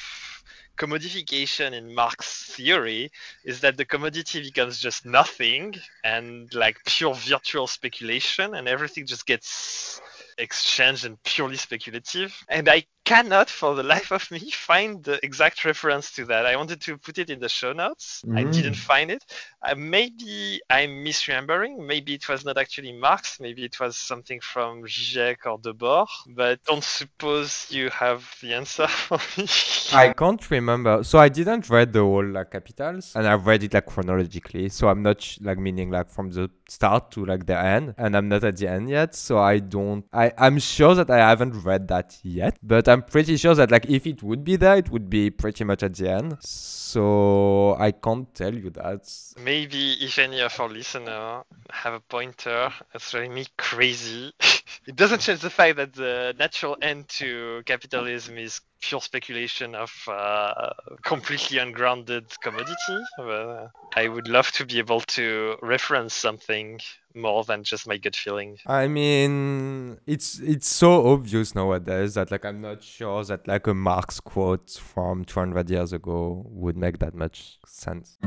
commodification 0.77 1.73
in 1.73 1.95
Marx's 1.95 2.55
theory 2.55 3.11
is 3.45 3.61
that 3.61 3.77
the 3.77 3.85
commodity 3.85 4.43
becomes 4.43 4.79
just 4.81 5.07
nothing 5.07 5.75
and 6.05 6.53
like 6.55 6.79
pure 6.87 7.15
virtual 7.15 7.67
speculation 7.67 8.55
and 8.55 8.69
everything 8.69 9.07
just 9.07 9.27
gets 9.27 10.01
exchanged 10.39 11.05
and 11.05 11.23
purely 11.23 11.57
speculative 11.57 12.35
and 12.49 12.69
i 12.69 12.85
cannot 13.05 13.51
for 13.51 13.75
the 13.75 13.83
life 13.83 14.12
of 14.12 14.31
me 14.31 14.39
find 14.51 15.03
the 15.05 15.19
exact 15.25 15.65
reference 15.65 16.12
to 16.12 16.25
that. 16.27 16.47
I 16.47 16.55
wanted 16.57 16.81
to 16.83 16.97
put 16.97 17.19
it 17.19 17.31
in 17.31 17.41
the 17.41 17.49
show 17.49 17.73
notes. 17.73 18.23
I 18.37 18.45
Mm. 18.45 18.53
didn't 18.53 18.77
find 18.77 19.11
it. 19.11 19.25
Uh, 19.61 19.75
maybe 19.75 20.61
i'm 20.71 21.05
misremembering. 21.05 21.85
Maybe 21.85 22.15
it 22.15 22.29
was 22.29 22.45
not 22.45 22.57
actually 22.59 22.93
marx. 22.93 23.41
Maybe 23.41 23.65
it 23.65 23.79
was 23.81 23.97
something 23.97 24.41
from 24.41 24.83
zizek 24.85 25.47
or 25.47 25.59
debord. 25.59 26.07
But 26.29 26.62
don't 26.65 26.85
suppose 26.85 27.67
you 27.71 27.91
have 27.91 28.25
the 28.41 28.55
answer 28.55 28.87
for 29.07 29.19
me. 29.37 29.49
I 29.93 30.12
can't 30.12 30.51
remember. 30.51 31.03
So 31.03 31.19
I 31.19 31.29
didn't 31.29 31.69
read 31.69 31.93
the 31.93 32.01
whole 32.01 32.25
like 32.27 32.53
capitals, 32.53 33.15
and 33.17 33.27
I've 33.27 33.47
read 33.47 33.62
it 33.65 33.75
like 33.75 33.87
chronologically. 33.87 34.69
So 34.69 34.89
I'm 34.89 35.03
not 35.03 35.37
like 35.41 35.59
meaning 35.59 35.91
like 35.91 36.09
from 36.09 36.31
the 36.31 36.51
start 36.73 37.11
to 37.12 37.25
like 37.25 37.47
the 37.47 37.59
end, 37.59 37.95
and 37.99 38.17
I'm 38.17 38.29
not 38.29 38.45
at 38.45 38.57
the 38.57 38.69
end 38.69 38.88
yet. 38.88 39.14
So 39.14 39.38
I 39.38 39.59
don't. 39.59 40.05
I 40.12 40.33
I'm 40.38 40.59
sure 40.59 40.95
that 40.95 41.11
I 41.11 41.19
haven't 41.19 41.62
read 41.64 41.88
that 41.88 42.19
yet, 42.23 42.59
but 42.62 42.88
I'm 42.88 43.02
pretty 43.02 43.37
sure 43.37 43.55
that 43.55 43.71
like 43.71 43.87
if 43.88 44.07
it 44.07 44.23
would 44.23 44.43
be 44.45 44.57
there, 44.57 44.76
it 44.76 44.91
would 44.91 45.11
be 45.11 45.31
pretty 45.31 45.64
much 45.64 45.83
at 45.83 45.95
the 45.95 46.11
end. 46.11 46.38
So 46.41 47.76
I 47.79 47.93
can't 47.93 48.35
tell 48.35 48.55
you 48.55 48.71
that. 48.71 49.02
Maybe 49.38 49.93
if 50.00 50.19
any 50.19 50.41
of 50.41 50.59
our 50.59 50.69
listeners 50.69 51.45
have 51.71 51.95
a 51.95 52.00
pointer 52.00 52.73
that's 52.93 53.11
driving 53.11 53.35
me 53.35 53.47
crazy. 53.57 54.33
it 54.87 54.97
doesn't 54.97 55.21
change 55.21 55.41
the 55.41 55.50
fact 55.50 55.76
that 55.76 55.93
the 55.95 56.35
natural 56.38 56.76
end 56.83 57.09
to 57.09 57.62
capitalism 57.67 58.38
is 58.38 58.61
pure 58.81 59.00
speculation 59.00 59.75
of 59.75 59.93
uh, 60.09 60.71
completely 61.02 61.59
ungrounded 61.59 62.25
commodity. 62.41 62.99
But 63.17 63.25
uh, 63.29 63.69
I 63.97 64.09
would 64.09 64.29
love 64.29 64.50
to 64.52 64.67
be 64.67 64.79
able 64.79 65.00
to 65.00 65.57
reference 65.62 66.14
something 66.14 66.81
more 67.14 67.45
than 67.45 67.62
just 67.62 67.87
my 67.87 67.97
gut 67.97 68.17
feeling. 68.17 68.59
I 68.67 68.88
mean, 68.88 69.99
it's 70.07 70.38
it's 70.41 70.69
so 70.69 71.12
obvious 71.12 71.55
nowadays 71.55 72.14
that 72.14 72.31
like 72.31 72.45
I'm 72.45 72.61
not 72.61 72.83
sure 72.83 73.25
that 73.25 73.47
like 73.47 73.67
a 73.67 73.75
Marx 73.75 74.21
quote 74.21 74.71
from 74.71 75.25
200 75.25 75.71
years 75.71 75.93
ago 75.93 76.45
would 76.49 76.76
make 76.76 76.99
that 76.99 77.14
much 77.14 77.59
sense. 77.67 78.19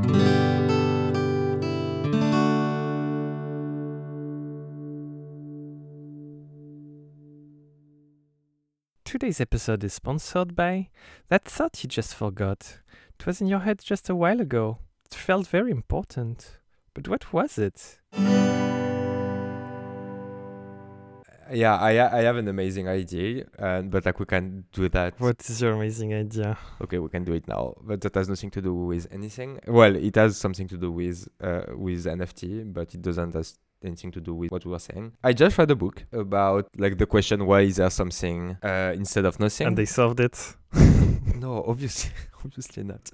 Today's 9.18 9.40
episode 9.40 9.82
is 9.82 9.94
sponsored 9.94 10.54
by 10.54 10.90
that 11.30 11.46
thought 11.46 11.82
you 11.82 11.88
just 11.88 12.14
forgot. 12.14 12.80
It 13.18 13.24
was 13.24 13.40
in 13.40 13.46
your 13.46 13.60
head 13.60 13.80
just 13.82 14.10
a 14.10 14.14
while 14.14 14.42
ago. 14.42 14.76
It 15.06 15.14
felt 15.14 15.46
very 15.46 15.70
important. 15.70 16.58
But 16.92 17.08
what 17.08 17.32
was 17.32 17.56
it? 17.56 17.98
Yeah, 21.50 21.76
I 21.76 22.18
I 22.18 22.22
have 22.24 22.36
an 22.36 22.48
amazing 22.48 22.88
idea, 22.88 23.46
and 23.58 23.90
but 23.90 24.04
like 24.04 24.20
we 24.20 24.26
can 24.26 24.64
do 24.72 24.86
that. 24.90 25.18
What 25.18 25.40
is 25.48 25.62
your 25.62 25.72
amazing 25.72 26.12
idea? 26.12 26.58
Okay, 26.82 26.98
we 26.98 27.08
can 27.08 27.24
do 27.24 27.32
it 27.32 27.48
now, 27.48 27.74
but 27.80 28.02
that 28.02 28.14
has 28.16 28.28
nothing 28.28 28.50
to 28.50 28.60
do 28.60 28.74
with 28.74 29.06
anything. 29.10 29.60
Well, 29.66 29.96
it 29.96 30.16
has 30.16 30.36
something 30.36 30.68
to 30.68 30.76
do 30.76 30.90
with 30.92 31.26
uh 31.40 31.62
with 31.74 32.04
NFT, 32.04 32.70
but 32.70 32.94
it 32.94 33.00
doesn't 33.00 33.32
has 33.32 33.58
anything 33.86 34.10
to 34.12 34.20
do 34.20 34.34
with 34.34 34.50
what 34.50 34.64
we 34.64 34.70
were 34.70 34.78
saying. 34.78 35.12
I 35.22 35.32
just 35.32 35.56
read 35.58 35.70
a 35.70 35.76
book 35.76 36.04
about 36.12 36.68
like 36.76 36.98
the 36.98 37.06
question 37.06 37.46
why 37.46 37.62
is 37.62 37.76
there 37.76 37.90
something 37.90 38.56
uh 38.62 38.92
instead 38.94 39.24
of 39.24 39.38
nothing. 39.40 39.66
And 39.68 39.76
they 39.76 39.86
solved 39.86 40.20
it. 40.20 40.54
no, 41.34 41.64
obviously, 41.66 42.10
obviously 42.44 42.82
not. 42.82 43.10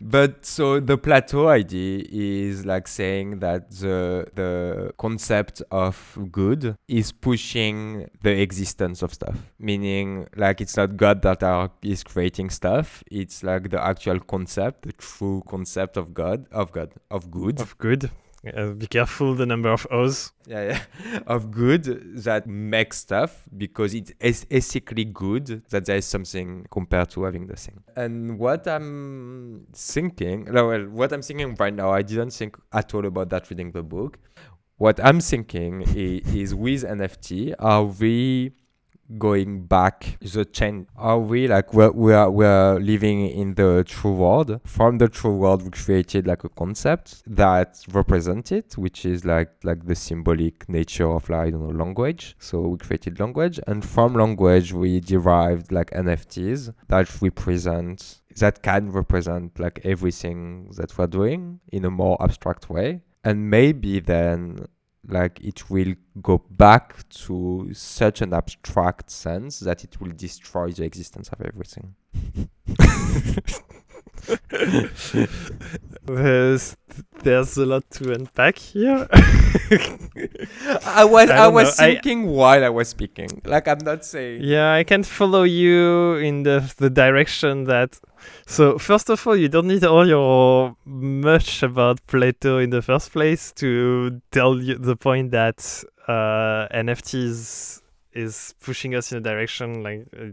but 0.00 0.44
so 0.44 0.80
the 0.80 0.96
Plato 0.96 1.48
idea 1.48 2.04
is 2.10 2.64
like 2.64 2.88
saying 2.88 3.40
that 3.40 3.70
the 3.70 4.26
the 4.34 4.92
concept 4.98 5.62
of 5.70 6.18
good 6.30 6.76
is 6.88 7.12
pushing 7.12 8.08
the 8.22 8.40
existence 8.40 9.02
of 9.02 9.12
stuff. 9.12 9.36
Meaning, 9.58 10.26
like 10.36 10.60
it's 10.60 10.76
not 10.76 10.96
God 10.96 11.22
that 11.22 11.42
are 11.42 11.70
is 11.82 12.02
creating 12.02 12.50
stuff. 12.50 13.04
It's 13.10 13.42
like 13.42 13.70
the 13.70 13.82
actual 13.82 14.20
concept, 14.20 14.82
the 14.82 14.92
true 14.92 15.42
concept 15.46 15.96
of 15.96 16.14
God, 16.14 16.46
of 16.50 16.72
God, 16.72 16.92
of 17.10 17.30
good. 17.30 17.60
Of 17.60 17.76
good. 17.78 18.10
Uh, 18.52 18.72
be 18.72 18.86
careful 18.86 19.34
the 19.34 19.46
number 19.46 19.70
of 19.70 19.86
O's. 19.90 20.32
yeah, 20.46 20.80
yeah, 21.02 21.18
of 21.26 21.50
good 21.50 21.84
that 22.24 22.46
makes 22.46 22.98
stuff 22.98 23.44
because 23.56 23.94
it 23.94 24.12
is 24.20 24.46
ethically 24.50 25.04
good 25.04 25.62
that 25.70 25.86
there 25.86 25.96
is 25.96 26.04
something 26.04 26.66
compared 26.70 27.10
to 27.10 27.24
having 27.24 27.46
the 27.46 27.56
thing. 27.56 27.82
And 27.96 28.38
what 28.38 28.66
I'm 28.66 29.66
thinking, 29.72 30.52
well, 30.52 30.84
what 30.86 31.12
I'm 31.12 31.22
thinking 31.22 31.54
right 31.54 31.72
now, 31.74 31.90
I 31.90 32.02
didn't 32.02 32.30
think 32.30 32.56
at 32.72 32.94
all 32.94 33.06
about 33.06 33.30
that 33.30 33.48
reading 33.50 33.72
the 33.72 33.82
book. 33.82 34.18
What 34.76 35.02
I'm 35.02 35.20
thinking 35.20 35.82
is, 35.82 36.34
is 36.34 36.54
with 36.54 36.82
NFT, 36.82 37.54
are 37.58 37.84
we 37.84 38.52
going 39.18 39.66
back 39.66 40.18
the 40.20 40.44
chain? 40.44 40.86
Are 40.96 41.18
we 41.18 41.48
like 41.48 41.72
we're, 41.74 41.90
we 41.90 42.12
are 42.12 42.30
we're 42.30 42.78
living 42.80 43.28
in 43.28 43.54
the 43.54 43.84
true 43.86 44.12
world? 44.12 44.60
From 44.64 44.98
the 44.98 45.08
true 45.08 45.36
world, 45.36 45.62
we 45.62 45.70
created 45.70 46.26
like 46.26 46.44
a 46.44 46.48
concept 46.48 47.22
that 47.26 47.82
represents 47.92 48.52
it, 48.52 48.76
which 48.76 49.04
is 49.04 49.24
like 49.24 49.50
like 49.62 49.86
the 49.86 49.94
symbolic 49.94 50.68
nature 50.68 51.10
of 51.10 51.28
like 51.28 51.48
I 51.48 51.50
don't 51.50 51.68
know 51.68 51.84
language. 51.84 52.36
So 52.38 52.60
we 52.60 52.78
created 52.78 53.20
language, 53.20 53.60
and 53.66 53.84
from 53.84 54.14
language 54.14 54.72
we 54.72 55.00
derived 55.00 55.72
like 55.72 55.90
NFTs 55.90 56.74
that 56.88 57.22
represent 57.22 58.20
that 58.36 58.62
can 58.62 58.90
represent 58.90 59.58
like 59.58 59.80
everything 59.84 60.70
that 60.76 60.96
we're 60.96 61.06
doing 61.06 61.60
in 61.72 61.84
a 61.84 61.90
more 61.90 62.16
abstract 62.20 62.68
way. 62.68 63.02
And 63.26 63.48
maybe 63.48 64.00
then 64.00 64.66
like 65.08 65.40
it 65.40 65.70
will 65.70 65.94
go 66.22 66.38
back 66.50 67.08
to 67.08 67.70
such 67.72 68.22
an 68.22 68.32
abstract 68.32 69.10
sense 69.10 69.60
that 69.60 69.84
it 69.84 70.00
will 70.00 70.12
destroy 70.12 70.70
the 70.70 70.84
existence 70.84 71.28
of 71.28 71.40
everything. 71.40 71.94
There's, 76.06 76.76
there's 77.22 77.56
a 77.56 77.64
lot 77.64 77.88
to 77.92 78.12
unpack 78.12 78.58
here. 78.58 79.08
I 80.84 81.04
was 81.04 81.30
I 81.30 81.36
I, 81.44 81.48
was 81.48 81.78
know, 81.78 81.86
I- 81.86 81.92
thinking 81.94 82.26
while 82.26 82.62
I 82.64 82.68
was 82.68 82.88
speaking. 82.88 83.28
Like 83.44 83.66
I'm 83.68 83.78
not 83.78 84.04
saying 84.04 84.42
Yeah, 84.42 84.74
I 84.74 84.84
can 84.84 85.02
follow 85.02 85.44
you 85.44 86.16
in 86.16 86.42
the 86.42 86.72
the 86.76 86.90
direction 86.90 87.64
that. 87.64 87.98
So 88.46 88.78
first 88.78 89.08
of 89.10 89.26
all, 89.26 89.36
you 89.36 89.48
don't 89.48 89.66
need 89.66 89.84
all 89.84 90.06
your 90.06 90.76
much 90.84 91.62
about 91.62 92.06
Plato 92.06 92.58
in 92.58 92.70
the 92.70 92.82
first 92.82 93.12
place 93.12 93.52
to 93.52 94.20
tell 94.30 94.60
you 94.60 94.76
the 94.78 94.96
point 94.96 95.30
that 95.30 95.84
uh, 96.06 96.68
NFTs 96.74 97.80
is 98.12 98.54
pushing 98.60 98.94
us 98.94 99.10
in 99.12 99.18
a 99.18 99.20
direction 99.20 99.82
like 99.82 100.06
uh, 100.18 100.28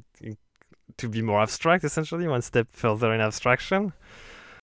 to 0.98 1.10
be 1.10 1.22
more 1.22 1.42
abstract, 1.42 1.84
essentially 1.84 2.28
one 2.28 2.42
step 2.42 2.68
further 2.72 3.14
in 3.14 3.22
abstraction. 3.22 3.94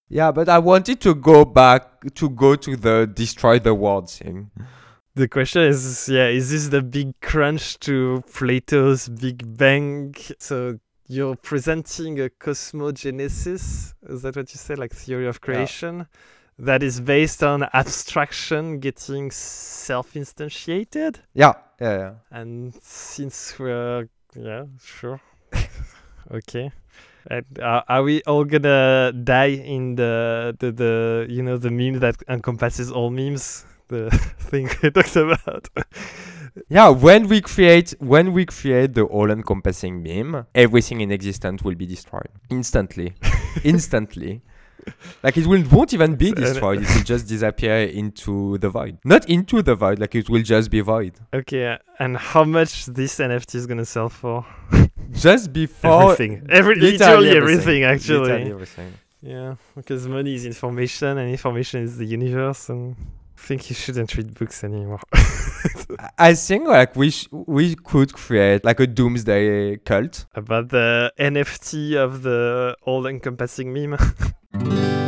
Yeah, 0.08 0.32
but 0.32 0.48
I 0.48 0.58
wanted 0.58 1.00
to 1.02 1.14
go 1.14 1.44
back 1.44 2.14
to 2.14 2.30
go 2.30 2.56
to 2.56 2.76
the 2.76 3.06
destroy 3.12 3.58
the 3.58 3.74
world 3.74 4.10
thing. 4.10 4.50
The 5.14 5.28
question 5.28 5.62
is, 5.62 6.08
yeah, 6.08 6.28
is 6.28 6.50
this 6.50 6.68
the 6.68 6.80
big 6.80 7.20
crunch 7.20 7.78
to 7.80 8.22
Plato's 8.32 9.08
Big 9.08 9.42
Bang? 9.58 10.14
So 10.38 10.78
you're 11.08 11.36
presenting 11.36 12.20
a 12.20 12.28
cosmogenesis, 12.28 13.94
is 14.08 14.22
that 14.22 14.36
what 14.36 14.52
you 14.52 14.58
say, 14.58 14.76
like 14.76 14.92
theory 14.94 15.26
of 15.26 15.40
creation, 15.40 16.06
that 16.58 16.82
is 16.82 17.00
based 17.00 17.42
on 17.42 17.64
abstraction 17.72 18.78
getting 18.78 19.30
self-instantiated? 19.30 21.16
Yeah, 21.34 21.54
yeah, 21.80 21.98
yeah. 21.98 22.14
And 22.30 22.74
since 22.82 23.58
we're, 23.58 24.08
yeah, 24.36 24.66
sure. 24.82 25.20
Okay. 26.32 26.70
And, 27.30 27.44
uh, 27.60 27.82
are 27.88 28.02
we 28.02 28.22
all 28.22 28.44
gonna 28.44 29.12
die 29.12 29.52
in 29.52 29.96
the, 29.96 30.56
the 30.58 30.72
the 30.72 31.26
you 31.28 31.42
know 31.42 31.58
the 31.58 31.70
meme 31.70 31.98
that 32.00 32.16
encompasses 32.28 32.90
all 32.90 33.10
memes? 33.10 33.64
The 33.88 34.10
thing 34.38 34.70
we 34.82 34.90
talked 34.90 35.16
about. 35.16 35.68
Yeah, 36.68 36.88
when 36.88 37.28
we 37.28 37.40
create 37.40 37.94
when 38.00 38.32
we 38.32 38.44
create 38.44 38.94
the 38.94 39.04
all-encompassing 39.04 40.02
meme, 40.02 40.46
everything 40.54 41.00
in 41.00 41.12
existence 41.12 41.62
will 41.62 41.76
be 41.76 41.86
destroyed 41.86 42.30
instantly, 42.50 43.14
instantly. 43.64 44.42
Like 45.22 45.36
it 45.36 45.46
will 45.46 45.64
won't 45.70 45.92
even 45.92 46.14
be 46.14 46.30
uh, 46.30 46.34
destroyed; 46.34 46.82
it 46.82 46.88
will 46.94 47.02
just 47.02 47.26
disappear 47.26 47.84
into 47.84 48.58
the 48.58 48.70
void. 48.70 48.98
Not 49.04 49.28
into 49.28 49.62
the 49.62 49.74
void, 49.74 49.98
like 49.98 50.14
it 50.14 50.28
will 50.28 50.42
just 50.42 50.70
be 50.70 50.80
void. 50.80 51.14
okay. 51.32 51.78
And 51.98 52.16
how 52.16 52.44
much 52.44 52.86
this 52.86 53.18
NFT 53.18 53.56
is 53.56 53.66
gonna 53.66 53.84
sell 53.84 54.08
for? 54.08 54.46
Just 55.10 55.52
before 55.52 56.12
everything. 56.12 56.46
Every 56.48 56.74
literally 56.76 56.98
literally, 56.98 57.28
everything. 57.30 57.82
everything, 57.82 57.84
actually. 57.84 58.18
literally 58.20 58.50
everything. 58.52 58.92
Yeah, 59.20 59.54
because 59.74 60.06
money 60.06 60.34
is 60.34 60.46
information, 60.46 61.18
and 61.18 61.28
information 61.30 61.82
is 61.82 61.96
the 61.96 62.04
universe, 62.06 62.68
and 62.68 62.94
think 63.38 63.70
you 63.70 63.74
shouldn't 63.74 64.14
read 64.16 64.34
books 64.34 64.62
anymore. 64.64 65.00
I- 66.18 66.34
think 66.34 66.66
like 66.66 66.94
we 66.96 67.10
sh- 67.10 67.28
we 67.32 67.74
could 67.76 68.12
create 68.12 68.64
like 68.64 68.80
a 68.80 68.86
doomsday 68.86 69.76
cult. 69.78 70.26
About 70.34 70.68
the 70.68 71.12
NFT 71.18 71.96
of 71.96 72.22
the 72.22 72.76
all-encompassing 72.82 73.72
meme. 73.72 73.96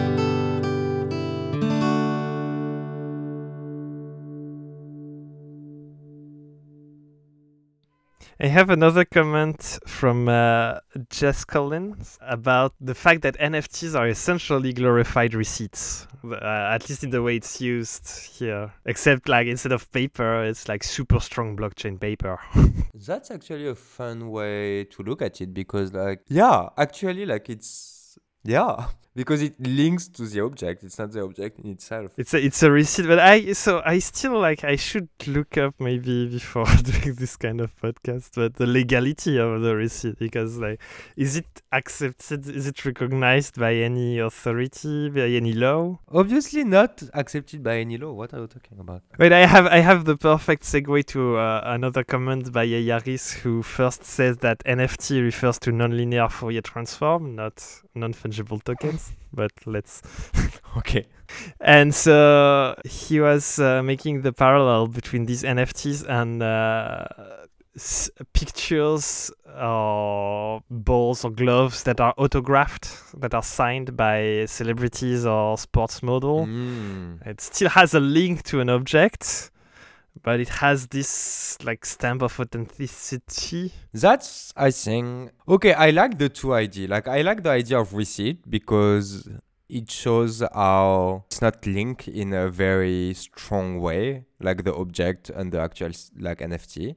I 8.42 8.46
have 8.46 8.70
another 8.70 9.04
comment 9.04 9.78
from 9.86 10.26
uh, 10.26 10.78
Jess 11.10 11.44
Collins 11.44 12.18
about 12.22 12.72
the 12.80 12.94
fact 12.94 13.20
that 13.20 13.36
NFTs 13.38 13.94
are 13.94 14.08
essentially 14.08 14.72
glorified 14.72 15.34
receipts, 15.34 16.06
uh, 16.24 16.36
at 16.42 16.88
least 16.88 17.04
in 17.04 17.10
the 17.10 17.22
way 17.22 17.36
it's 17.36 17.60
used 17.60 18.08
here. 18.38 18.72
Except, 18.86 19.28
like, 19.28 19.46
instead 19.46 19.72
of 19.72 19.92
paper, 19.92 20.42
it's 20.42 20.68
like 20.68 20.82
super 20.82 21.20
strong 21.20 21.54
blockchain 21.54 22.00
paper. 22.00 22.40
That's 22.94 23.30
actually 23.30 23.68
a 23.68 23.74
fun 23.74 24.30
way 24.30 24.84
to 24.84 25.02
look 25.02 25.20
at 25.20 25.42
it 25.42 25.52
because 25.52 25.92
like 25.92 26.20
yeah, 26.28 26.68
actually 26.76 27.26
like 27.26 27.48
it's 27.50 27.99
yeah, 28.44 28.86
because 29.16 29.42
it 29.42 29.54
links 29.60 30.08
to 30.08 30.26
the 30.26 30.40
object. 30.40 30.84
It's 30.84 30.98
not 30.98 31.12
the 31.12 31.22
object 31.22 31.58
in 31.58 31.70
itself. 31.70 32.12
It's 32.16 32.32
a 32.34 32.44
it's 32.44 32.62
a 32.62 32.70
receipt, 32.70 33.06
but 33.06 33.18
I 33.18 33.52
so 33.52 33.82
I 33.84 33.98
still 33.98 34.38
like 34.38 34.64
I 34.64 34.76
should 34.76 35.08
look 35.26 35.58
up 35.58 35.74
maybe 35.78 36.28
before 36.38 36.64
doing 36.82 37.14
this 37.14 37.36
kind 37.36 37.60
of 37.60 37.74
podcast, 37.80 38.30
but 38.34 38.54
the 38.54 38.66
legality 38.66 39.38
of 39.38 39.62
the 39.62 39.74
receipt 39.74 40.18
because 40.18 40.58
like 40.58 40.80
is 41.16 41.36
it 41.36 41.62
accepted? 41.72 42.46
Is 42.46 42.66
it 42.66 42.84
recognized 42.84 43.58
by 43.58 43.74
any 43.74 44.18
authority, 44.18 45.10
by 45.10 45.28
any 45.28 45.52
law? 45.52 45.98
Obviously 46.12 46.64
not 46.64 47.02
accepted 47.14 47.62
by 47.62 47.78
any 47.78 47.98
law. 47.98 48.12
What 48.12 48.32
are 48.32 48.40
you 48.40 48.46
talking 48.46 48.78
about? 48.78 49.02
Wait, 49.18 49.32
I 49.32 49.44
have 49.46 49.66
I 49.66 49.78
have 49.78 50.04
the 50.04 50.16
perfect 50.16 50.62
segue 50.62 51.04
to 51.06 51.36
uh, 51.36 51.62
another 51.64 52.04
comment 52.04 52.52
by 52.52 52.66
Yaris 52.66 53.32
who 53.32 53.62
first 53.62 54.04
says 54.04 54.38
that 54.38 54.62
NFT 54.64 55.22
refers 55.22 55.58
to 55.60 55.72
nonlinear 55.72 56.30
Fourier 56.30 56.62
transform, 56.62 57.34
not 57.34 57.60
non-fungible 58.30 58.62
tokens. 58.64 59.12
But 59.32 59.52
let's 59.66 60.02
Okay. 60.76 61.06
And 61.60 61.94
so 61.94 62.74
he 62.84 63.20
was 63.20 63.58
uh, 63.58 63.82
making 63.82 64.22
the 64.22 64.32
parallel 64.32 64.88
between 64.88 65.26
these 65.26 65.42
NFTs 65.44 66.08
and 66.08 66.42
uh, 66.42 67.04
s- 67.76 68.10
pictures 68.32 69.30
or 69.60 70.62
balls 70.70 71.24
or 71.24 71.30
gloves 71.30 71.84
that 71.84 72.00
are 72.00 72.14
autographed, 72.18 72.88
that 73.20 73.34
are 73.34 73.42
signed 73.42 73.96
by 73.96 74.44
celebrities 74.46 75.24
or 75.26 75.56
sports 75.58 76.02
model. 76.02 76.46
Mm. 76.46 77.26
It 77.26 77.40
still 77.40 77.68
has 77.68 77.94
a 77.94 78.00
link 78.00 78.42
to 78.44 78.60
an 78.60 78.68
object, 78.68 79.50
but 80.22 80.40
it 80.40 80.48
has 80.48 80.86
this 80.88 81.56
like 81.62 81.84
stamp 81.84 82.22
of 82.22 82.38
authenticity. 82.38 83.72
That's 83.92 84.52
I 84.56 84.70
think 84.70 85.32
okay. 85.48 85.72
I 85.72 85.90
like 85.90 86.18
the 86.18 86.28
two 86.28 86.54
idea. 86.54 86.88
Like 86.88 87.08
I 87.08 87.22
like 87.22 87.42
the 87.42 87.50
idea 87.50 87.78
of 87.78 87.94
receipt 87.94 88.48
because 88.48 89.28
it 89.68 89.90
shows 89.90 90.42
how 90.52 91.24
it's 91.26 91.40
not 91.40 91.64
linked 91.66 92.08
in 92.08 92.32
a 92.32 92.48
very 92.48 93.14
strong 93.14 93.80
way, 93.80 94.24
like 94.40 94.64
the 94.64 94.74
object 94.74 95.30
and 95.30 95.52
the 95.52 95.60
actual 95.60 95.92
like 96.18 96.40
NFT. 96.40 96.96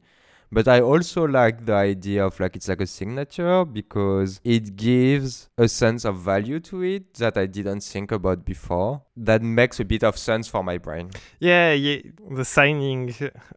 But 0.54 0.68
I 0.68 0.82
also 0.82 1.26
like 1.26 1.66
the 1.66 1.74
idea 1.74 2.26
of 2.26 2.40
like 2.40 2.56
it's 2.56 2.68
like 2.68 2.82
a 2.82 2.86
signature 2.86 3.66
because 3.66 4.40
it 4.44 4.76
gives 4.76 5.50
a 5.58 5.68
sense 5.68 6.06
of 6.06 6.20
value 6.20 6.60
to 6.60 6.84
it 6.84 7.16
that 7.16 7.38
I 7.38 7.48
didn't 7.48 7.82
think 7.82 8.12
about 8.12 8.46
before. 8.46 9.02
That 9.18 9.42
makes 9.42 9.80
a 9.80 9.86
bit 9.86 10.04
of 10.04 10.18
sense 10.18 10.48
for 10.48 10.64
my 10.64 10.78
brain. 10.78 11.10
Yeah, 11.40 11.74
yeah, 11.74 12.02
the 12.30 12.46
signing 12.46 13.16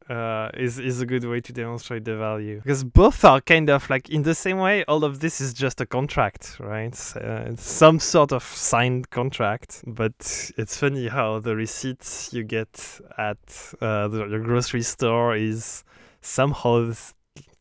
uh, 0.09 0.51
is 0.55 0.79
is 0.79 1.03
a 1.03 1.07
good 1.07 1.25
way 1.25 1.41
to 1.43 1.53
demonstrate 1.53 2.05
the 2.07 2.17
value 2.17 2.61
because 2.63 2.83
both 2.83 3.25
are 3.25 3.43
kind 3.43 3.69
of 3.69 3.89
like 3.91 4.09
in 4.09 4.23
the 4.23 4.35
same 4.35 4.59
way. 4.59 4.85
All 4.85 5.05
of 5.05 5.21
this 5.21 5.41
is 5.41 5.53
just 5.53 5.81
a 5.83 5.87
contract, 5.87 6.57
right? 6.61 6.97
Uh, 7.17 7.53
it's 7.53 7.71
some 7.71 7.99
sort 7.99 8.33
of 8.33 8.43
signed 8.43 9.11
contract, 9.11 9.85
but 9.87 10.51
it's 10.57 10.79
funny 10.79 11.09
how 11.09 11.41
the 11.41 11.55
receipt 11.55 12.31
you 12.33 12.43
get 12.43 13.01
at 13.19 13.39
uh, 13.83 14.09
the, 14.09 14.27
your 14.31 14.41
grocery 14.41 14.83
store 14.83 15.37
is 15.37 15.85
somehow 16.27 16.91
s- 16.91 17.15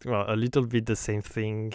well 0.05 0.25
a 0.27 0.35
little 0.35 0.65
bit 0.65 0.85
the 0.85 0.95
same 0.95 1.21
thing 1.21 1.73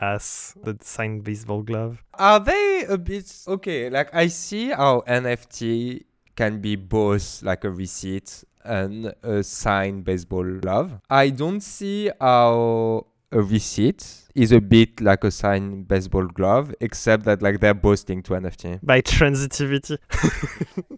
as 0.00 0.54
the 0.64 0.76
signed 0.80 1.24
baseball 1.24 1.62
glove. 1.62 2.02
Are 2.14 2.40
they 2.40 2.84
a 2.88 2.96
bit 2.96 3.30
okay? 3.46 3.90
Like 3.90 4.14
I 4.14 4.28
see 4.28 4.70
how 4.70 5.02
NFT 5.06 6.04
can 6.36 6.60
be 6.60 6.76
both 6.76 7.42
like 7.42 7.64
a 7.64 7.70
receipt 7.70 8.44
and 8.64 9.12
a 9.22 9.42
signed 9.42 10.04
baseball 10.04 10.44
glove. 10.60 10.98
I 11.10 11.30
don't 11.30 11.60
see 11.60 12.10
how 12.20 13.06
a 13.32 13.40
receipt 13.42 14.19
is 14.34 14.52
a 14.52 14.60
bit 14.60 15.00
like 15.00 15.24
a 15.24 15.30
signed 15.30 15.88
baseball 15.88 16.26
glove, 16.26 16.74
except 16.80 17.24
that 17.24 17.42
like 17.42 17.60
they're 17.60 17.74
boasting 17.74 18.22
to 18.24 18.34
NFT. 18.34 18.80
By 18.82 19.00
transitivity. 19.00 19.98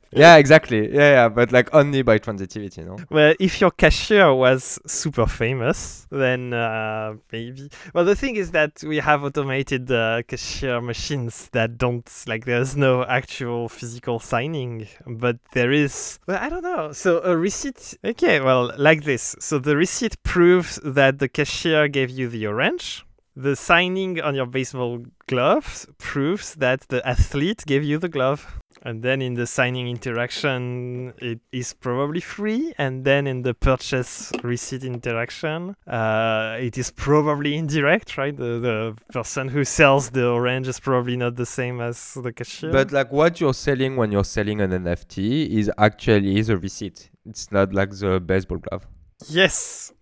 yeah, 0.13 0.37
exactly. 0.37 0.93
Yeah, 0.93 1.11
yeah, 1.11 1.29
but 1.29 1.53
like 1.53 1.75
only 1.75 2.03
by 2.03 2.19
transitivity, 2.19 2.85
no? 2.85 2.97
Well, 3.11 3.35
if 3.41 3.61
your 3.61 3.71
cashier 3.71 4.35
was 4.35 4.79
super 4.87 5.27
famous, 5.27 6.07
then 6.11 6.53
uh, 6.53 7.15
maybe. 7.31 7.71
Well, 7.95 8.05
the 8.05 8.17
thing 8.17 8.37
is 8.37 8.51
that 8.53 8.83
we 8.87 8.99
have 8.99 9.25
automated 9.25 9.91
uh, 9.91 10.23
cashier 10.27 10.81
machines 10.81 11.49
that 11.53 11.79
don't 11.79 12.09
like. 12.27 12.45
There's 12.45 12.77
no 12.77 13.05
actual 13.05 13.69
physical 13.69 14.19
signing, 14.19 14.89
but 15.07 15.39
there 15.53 15.73
is. 15.73 16.19
Well, 16.27 16.39
I 16.41 16.49
don't 16.49 16.63
know. 16.63 16.93
So 16.93 17.23
a 17.23 17.37
receipt. 17.37 17.97
Okay, 18.05 18.41
well, 18.41 18.73
like 18.77 19.05
this. 19.05 19.37
So 19.39 19.59
the 19.59 19.77
receipt 19.77 20.23
proves 20.23 20.79
that 20.85 21.19
the 21.19 21.29
cashier 21.29 21.89
gave 21.89 22.11
you 22.11 22.29
the 22.29 22.47
orange. 22.47 23.05
The 23.35 23.57
signing 23.57 24.21
on 24.21 24.35
your 24.35 24.47
baseball 24.47 25.05
glove 25.27 25.87
proves 25.99 26.55
that 26.57 26.83
the 26.89 27.07
athlete 27.09 27.65
gave 27.67 27.83
you 27.83 27.99
the 27.99 28.09
glove. 28.09 28.61
And 28.85 29.03
then 29.03 29.23
in 29.23 29.35
the 29.35 29.47
signing 29.47 29.89
interaction, 29.89 31.15
it 31.19 31.41
is 31.53 31.73
probably 31.73 32.21
free. 32.21 32.75
And 32.79 33.05
then 33.05 33.27
in 33.27 33.43
the 33.43 33.55
purchase 33.55 34.33
receipt 34.43 34.85
interaction, 34.85 35.77
uh, 35.87 36.57
it 36.61 36.77
is 36.77 36.91
probably 36.91 37.55
indirect, 37.55 38.19
right? 38.19 38.37
The, 38.37 38.59
the 38.59 38.97
person 39.13 39.49
who 39.49 39.65
sells 39.65 40.11
the 40.11 40.29
orange 40.29 40.67
is 40.67 40.81
probably 40.81 41.17
not 41.17 41.37
the 41.37 41.47
same 41.47 41.81
as 41.81 42.15
the 42.15 42.33
cashier. 42.33 42.73
But 42.73 42.93
like 42.93 43.13
what 43.13 43.41
you're 43.41 43.55
selling 43.55 43.97
when 43.97 44.11
you're 44.11 44.25
selling 44.25 44.61
an 44.61 44.73
NFT 44.73 45.49
is 45.49 45.71
actually 45.79 46.43
the 46.43 46.59
receipt. 46.59 47.09
It's 47.25 47.53
not 47.53 47.73
like 47.73 47.91
the 47.91 48.21
baseball 48.21 48.59
glove. 48.59 48.87
yes. 49.29 49.93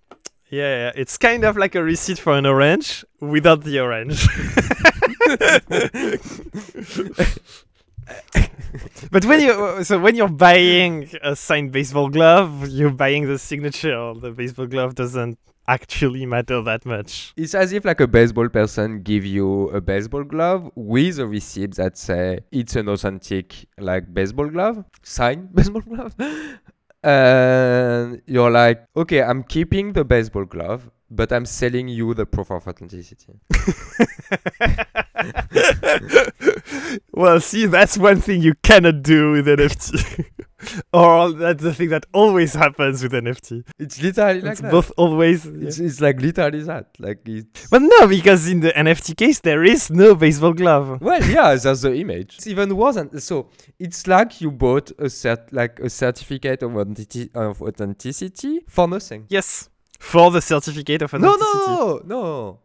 Yeah, 0.50 0.90
it's 0.96 1.16
kind 1.16 1.44
of 1.44 1.56
like 1.56 1.76
a 1.76 1.82
receipt 1.82 2.18
for 2.18 2.32
an 2.32 2.44
orange 2.44 3.04
without 3.20 3.62
the 3.62 3.78
orange. 3.78 4.26
but 9.12 9.24
when 9.24 9.40
you 9.40 9.84
so 9.84 10.00
when 10.00 10.16
you're 10.16 10.28
buying 10.28 11.08
a 11.22 11.36
signed 11.36 11.70
baseball 11.70 12.08
glove, 12.08 12.68
you're 12.68 12.90
buying 12.90 13.28
the 13.28 13.38
signature. 13.38 14.12
The 14.14 14.32
baseball 14.32 14.66
glove 14.66 14.96
doesn't 14.96 15.38
actually 15.68 16.26
matter 16.26 16.60
that 16.62 16.84
much. 16.84 17.32
It's 17.36 17.54
as 17.54 17.72
if 17.72 17.84
like 17.84 18.00
a 18.00 18.08
baseball 18.08 18.48
person 18.48 19.02
give 19.02 19.24
you 19.24 19.68
a 19.68 19.80
baseball 19.80 20.24
glove 20.24 20.68
with 20.74 21.20
a 21.20 21.28
receipt 21.28 21.76
that 21.76 21.96
say 21.96 22.40
it's 22.50 22.74
an 22.74 22.88
authentic 22.88 23.68
like 23.78 24.12
baseball 24.12 24.48
glove, 24.48 24.84
signed 25.02 25.50
baseball 25.54 25.82
glove. 25.82 26.12
And 27.02 28.22
you're 28.26 28.50
like, 28.50 28.86
okay, 28.96 29.22
I'm 29.22 29.42
keeping 29.42 29.92
the 29.92 30.04
baseball 30.04 30.44
glove, 30.44 30.90
but 31.10 31.32
I'm 31.32 31.46
selling 31.46 31.88
you 31.88 32.14
the 32.14 32.26
proof 32.26 32.50
of 32.50 32.68
authenticity. 32.68 33.40
well, 37.12 37.40
see, 37.40 37.66
that's 37.66 37.98
one 37.98 38.20
thing 38.20 38.42
you 38.42 38.54
cannot 38.62 39.02
do 39.02 39.32
with 39.32 39.46
NFT. 39.46 40.26
or 40.92 41.32
that's 41.32 41.62
the 41.62 41.74
thing 41.74 41.88
that 41.90 42.06
always 42.12 42.54
happens 42.54 43.02
with 43.02 43.12
NFT. 43.12 43.64
It's 43.78 44.02
literally 44.02 44.40
like 44.40 44.52
it's 44.52 44.60
that. 44.60 44.70
both 44.70 44.92
always. 44.96 45.46
It's, 45.46 45.78
it's 45.78 46.00
like 46.00 46.20
literally 46.20 46.62
that. 46.62 46.88
Like 46.98 47.26
it. 47.26 47.66
But 47.70 47.82
no, 47.82 48.06
because 48.06 48.48
in 48.48 48.60
the 48.60 48.70
NFT 48.72 49.16
case 49.16 49.40
there 49.40 49.64
is 49.64 49.90
no 49.90 50.14
baseball 50.14 50.52
glove. 50.52 51.00
Well, 51.00 51.22
yeah, 51.24 51.54
that's 51.54 51.82
the 51.82 51.94
image. 51.94 52.36
It's 52.36 52.46
even 52.46 52.76
worse. 52.76 52.96
Than, 52.96 53.20
so 53.20 53.48
it's 53.78 54.06
like 54.06 54.40
you 54.40 54.50
bought 54.50 54.90
a 54.92 55.04
cert, 55.04 55.48
like 55.52 55.78
a 55.80 55.88
certificate 55.90 56.62
of, 56.62 56.76
authenticity, 56.76 57.30
of 57.34 57.62
authenticity 57.62 58.60
for 58.68 58.88
nothing. 58.88 59.26
Yes, 59.28 59.68
for 59.98 60.30
the 60.30 60.40
certificate 60.40 61.02
of 61.02 61.12
No, 61.14 61.34
authenticity. 61.34 61.70
no, 61.70 62.00
no, 62.04 62.22
no, 62.22 62.58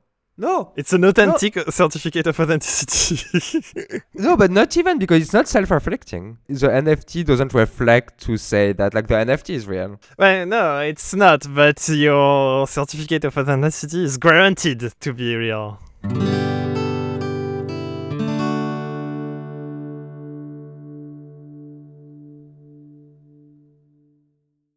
It's 0.75 0.91
an 0.91 1.05
authentic 1.05 1.57
certificate 1.69 2.27
of 2.27 2.39
authenticity. 2.39 4.01
no. 4.13 4.35
But 4.35 4.51
not 4.51 4.75
even 4.75 4.99
because 4.99 5.21
it's 5.21 5.33
not 5.33 5.47
self-reflecting. 5.47 6.37
The 6.49 6.67
NFT 6.67 7.25
doesn't 7.25 7.53
reflect 7.53 8.19
to 8.25 8.37
say 8.37 8.73
that 8.73 8.93
like 8.93 9.07
the 9.07 9.15
NFT 9.15 9.51
is 9.51 9.67
real. 9.67 9.99
well, 10.17 10.45
no, 10.45 10.79
it's 10.79 11.13
not. 11.13 11.45
But 11.53 11.87
your 11.87 12.67
certificate 12.67 13.25
of 13.25 13.37
authenticity 13.37 14.03
is 14.03 14.17
guaranteed 14.17 14.91
to 14.99 15.13
be 15.13 15.35
real. 15.35 15.79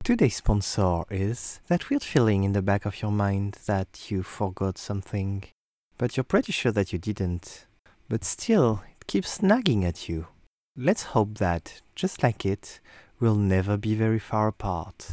Today's 0.08 0.36
sponsor 0.36 1.02
is 1.10 1.60
that 1.66 1.90
weird 1.90 2.02
feeling 2.02 2.42
in 2.42 2.52
the 2.52 2.62
back 2.62 2.86
of 2.86 3.02
your 3.02 3.10
mind 3.10 3.58
that 3.66 4.10
you 4.10 4.22
forgot 4.22 4.78
something, 4.78 5.44
but 5.98 6.16
you're 6.16 6.24
pretty 6.24 6.50
sure 6.50 6.72
that 6.72 6.94
you 6.94 6.98
didn't. 6.98 7.66
But 8.08 8.24
still, 8.24 8.80
it 8.98 9.06
keeps 9.06 9.42
nagging 9.42 9.84
at 9.84 10.08
you. 10.08 10.28
Let's 10.74 11.12
hope 11.12 11.36
that, 11.36 11.82
just 11.94 12.22
like 12.22 12.46
it, 12.46 12.80
we'll 13.20 13.34
never 13.34 13.76
be 13.76 13.94
very 13.94 14.18
far 14.18 14.48
apart. 14.48 15.10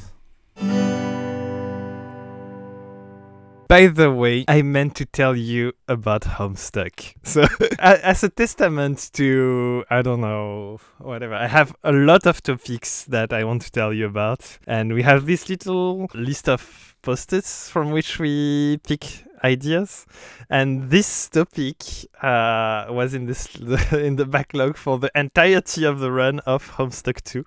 By 3.67 3.87
the 3.87 4.11
way, 4.11 4.45
I 4.47 4.61
meant 4.61 4.95
to 4.97 5.05
tell 5.05 5.35
you 5.35 5.73
about 5.87 6.21
Homestuck. 6.21 7.15
So, 7.23 7.45
as 7.79 8.23
a 8.23 8.29
testament 8.29 9.09
to, 9.13 9.83
I 9.89 10.03
don't 10.03 10.21
know, 10.21 10.79
whatever, 10.99 11.33
I 11.33 11.47
have 11.47 11.75
a 11.83 11.91
lot 11.91 12.27
of 12.27 12.43
topics 12.43 13.05
that 13.05 13.33
I 13.33 13.43
want 13.43 13.63
to 13.63 13.71
tell 13.71 13.91
you 13.91 14.05
about. 14.05 14.59
And 14.67 14.93
we 14.93 15.01
have 15.01 15.25
this 15.25 15.49
little 15.49 16.07
list 16.13 16.47
of 16.47 16.94
post 17.05 17.31
its 17.33 17.69
from 17.69 17.91
which 17.91 18.19
we 18.19 18.79
pick 18.87 19.25
ideas. 19.45 20.05
And 20.49 20.89
this 20.89 21.29
topic 21.29 21.77
uh, 22.21 22.87
was 22.89 23.13
in 23.13 23.25
this 23.25 23.55
in 23.91 24.15
the 24.15 24.25
backlog 24.25 24.77
for 24.77 24.99
the 24.99 25.11
entirety 25.15 25.85
of 25.85 25.99
the 25.99 26.11
run 26.11 26.39
of 26.39 26.71
Homestuck 26.71 27.23
2. 27.23 27.45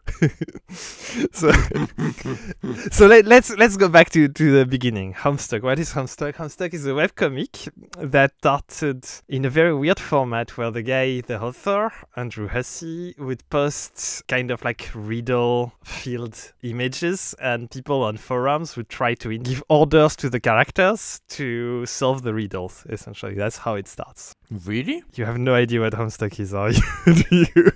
so, 1.32 1.52
so 2.90 3.06
let, 3.06 3.26
let's 3.26 3.50
let's 3.56 3.76
go 3.76 3.88
back 3.88 4.10
to, 4.10 4.28
to 4.28 4.58
the 4.58 4.66
beginning. 4.66 5.14
Homestuck. 5.14 5.62
What 5.62 5.78
is 5.78 5.92
Homestuck? 5.92 6.34
Homestuck 6.36 6.74
is 6.74 6.86
a 6.86 6.90
webcomic 6.90 7.68
that 7.98 8.32
started 8.38 9.04
in 9.28 9.44
a 9.44 9.50
very 9.50 9.74
weird 9.74 10.00
format 10.00 10.56
where 10.56 10.70
the 10.70 10.82
guy, 10.82 11.20
the 11.20 11.40
author, 11.40 11.92
Andrew 12.16 12.48
Hussie, 12.48 13.18
would 13.18 13.48
post 13.50 14.22
kind 14.28 14.50
of 14.50 14.64
like 14.64 14.90
riddle 14.94 15.72
filled 15.84 16.52
images 16.62 17.34
and 17.40 17.70
people 17.70 18.02
on 18.02 18.16
forums 18.16 18.76
would 18.76 18.88
try 18.88 19.14
to 19.14 19.30
give 19.48 19.62
orders 19.68 20.16
to 20.16 20.30
the 20.30 20.40
characters 20.40 21.20
to 21.30 21.86
solve 21.86 22.22
the 22.22 22.34
riddles, 22.34 22.84
essentially. 22.88 23.34
That's 23.34 23.58
how 23.58 23.74
it 23.74 23.88
starts. 23.88 24.34
Really? 24.50 25.02
You 25.14 25.24
have 25.24 25.38
no 25.38 25.54
idea 25.54 25.80
what 25.80 25.92
Homestuck 25.94 26.38
is, 26.38 26.54
are 26.54 26.70
you? 26.70 26.82
Do 27.06 27.46
you? 27.54 27.72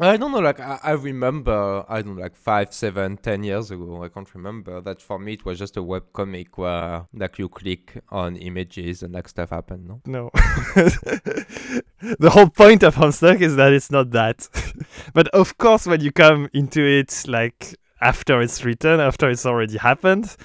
I 0.00 0.16
don't 0.16 0.30
know. 0.30 0.38
Like 0.38 0.60
I, 0.60 0.78
I 0.82 0.90
remember, 0.92 1.84
I 1.88 2.02
don't 2.02 2.16
know, 2.16 2.22
like 2.22 2.36
five, 2.36 2.72
seven, 2.72 3.16
ten 3.16 3.42
years 3.42 3.70
ago. 3.70 4.04
I 4.04 4.08
can't 4.08 4.32
remember 4.34 4.80
that. 4.80 5.02
For 5.02 5.18
me, 5.18 5.32
it 5.32 5.44
was 5.44 5.58
just 5.58 5.76
a 5.76 5.82
web 5.82 6.04
comic 6.12 6.56
where 6.56 7.06
like 7.12 7.38
you 7.38 7.48
click 7.48 8.00
on 8.10 8.36
images 8.36 9.02
and 9.02 9.12
like 9.14 9.28
stuff 9.28 9.50
happen. 9.50 9.88
No. 9.88 10.00
No. 10.06 10.30
the 12.18 12.30
whole 12.30 12.48
point 12.48 12.82
of 12.84 12.94
Homestuck 12.94 13.40
is 13.40 13.56
that 13.56 13.72
it's 13.72 13.90
not 13.90 14.10
that. 14.12 14.48
but 15.14 15.28
of 15.28 15.58
course, 15.58 15.86
when 15.86 16.00
you 16.00 16.12
come 16.12 16.48
into 16.52 16.80
it, 16.82 17.24
like 17.26 17.74
after 18.00 18.40
it's 18.40 18.64
written, 18.64 19.00
after 19.00 19.28
it's 19.28 19.46
already 19.46 19.78
happened, 19.78 20.36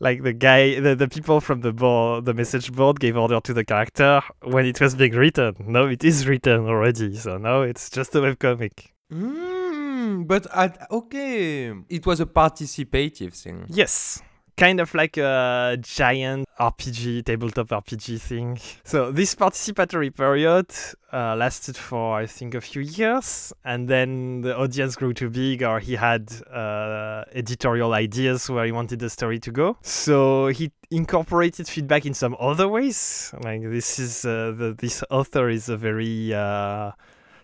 like 0.00 0.22
the 0.22 0.32
guy, 0.32 0.80
the, 0.80 0.94
the 0.94 1.08
people 1.08 1.40
from 1.40 1.60
the 1.60 1.72
board, 1.72 2.24
the 2.24 2.34
message 2.34 2.72
board 2.72 3.00
gave 3.00 3.16
order 3.16 3.40
to 3.40 3.52
the 3.52 3.64
character 3.64 4.20
when 4.42 4.64
it 4.66 4.80
was 4.80 4.94
being 4.94 5.12
written. 5.12 5.54
No, 5.60 5.86
it 5.86 6.04
is 6.04 6.26
written 6.26 6.66
already. 6.66 7.16
So 7.16 7.36
now 7.38 7.62
it's 7.62 7.90
just 7.90 8.14
a 8.14 8.18
webcomic. 8.18 8.92
Mm, 9.12 10.26
but 10.26 10.46
at, 10.54 10.86
okay, 10.90 11.72
it 11.88 12.06
was 12.06 12.20
a 12.20 12.26
participative 12.26 13.34
thing. 13.34 13.66
Yes. 13.68 14.22
Kind 14.60 14.78
of 14.78 14.92
like 14.92 15.16
a 15.16 15.78
giant 15.80 16.46
RPG, 16.60 17.24
tabletop 17.24 17.68
RPG 17.68 18.20
thing. 18.20 18.58
So, 18.84 19.10
this 19.10 19.34
participatory 19.34 20.14
period 20.14 20.66
uh, 21.10 21.34
lasted 21.34 21.78
for, 21.78 22.18
I 22.18 22.26
think, 22.26 22.54
a 22.54 22.60
few 22.60 22.82
years. 22.82 23.54
And 23.64 23.88
then 23.88 24.42
the 24.42 24.54
audience 24.54 24.96
grew 24.96 25.14
too 25.14 25.30
big, 25.30 25.62
or 25.62 25.80
he 25.80 25.94
had 25.94 26.30
uh, 26.52 27.24
editorial 27.32 27.94
ideas 27.94 28.50
where 28.50 28.66
he 28.66 28.72
wanted 28.72 28.98
the 28.98 29.08
story 29.08 29.38
to 29.38 29.50
go. 29.50 29.78
So, 29.80 30.48
he 30.48 30.70
incorporated 30.90 31.66
feedback 31.66 32.04
in 32.04 32.12
some 32.12 32.36
other 32.38 32.68
ways. 32.68 33.32
Like, 33.42 33.62
this 33.62 33.98
is 33.98 34.26
uh, 34.26 34.52
the, 34.54 34.74
this 34.76 35.02
author 35.08 35.48
is 35.48 35.70
a 35.70 35.78
very. 35.78 36.34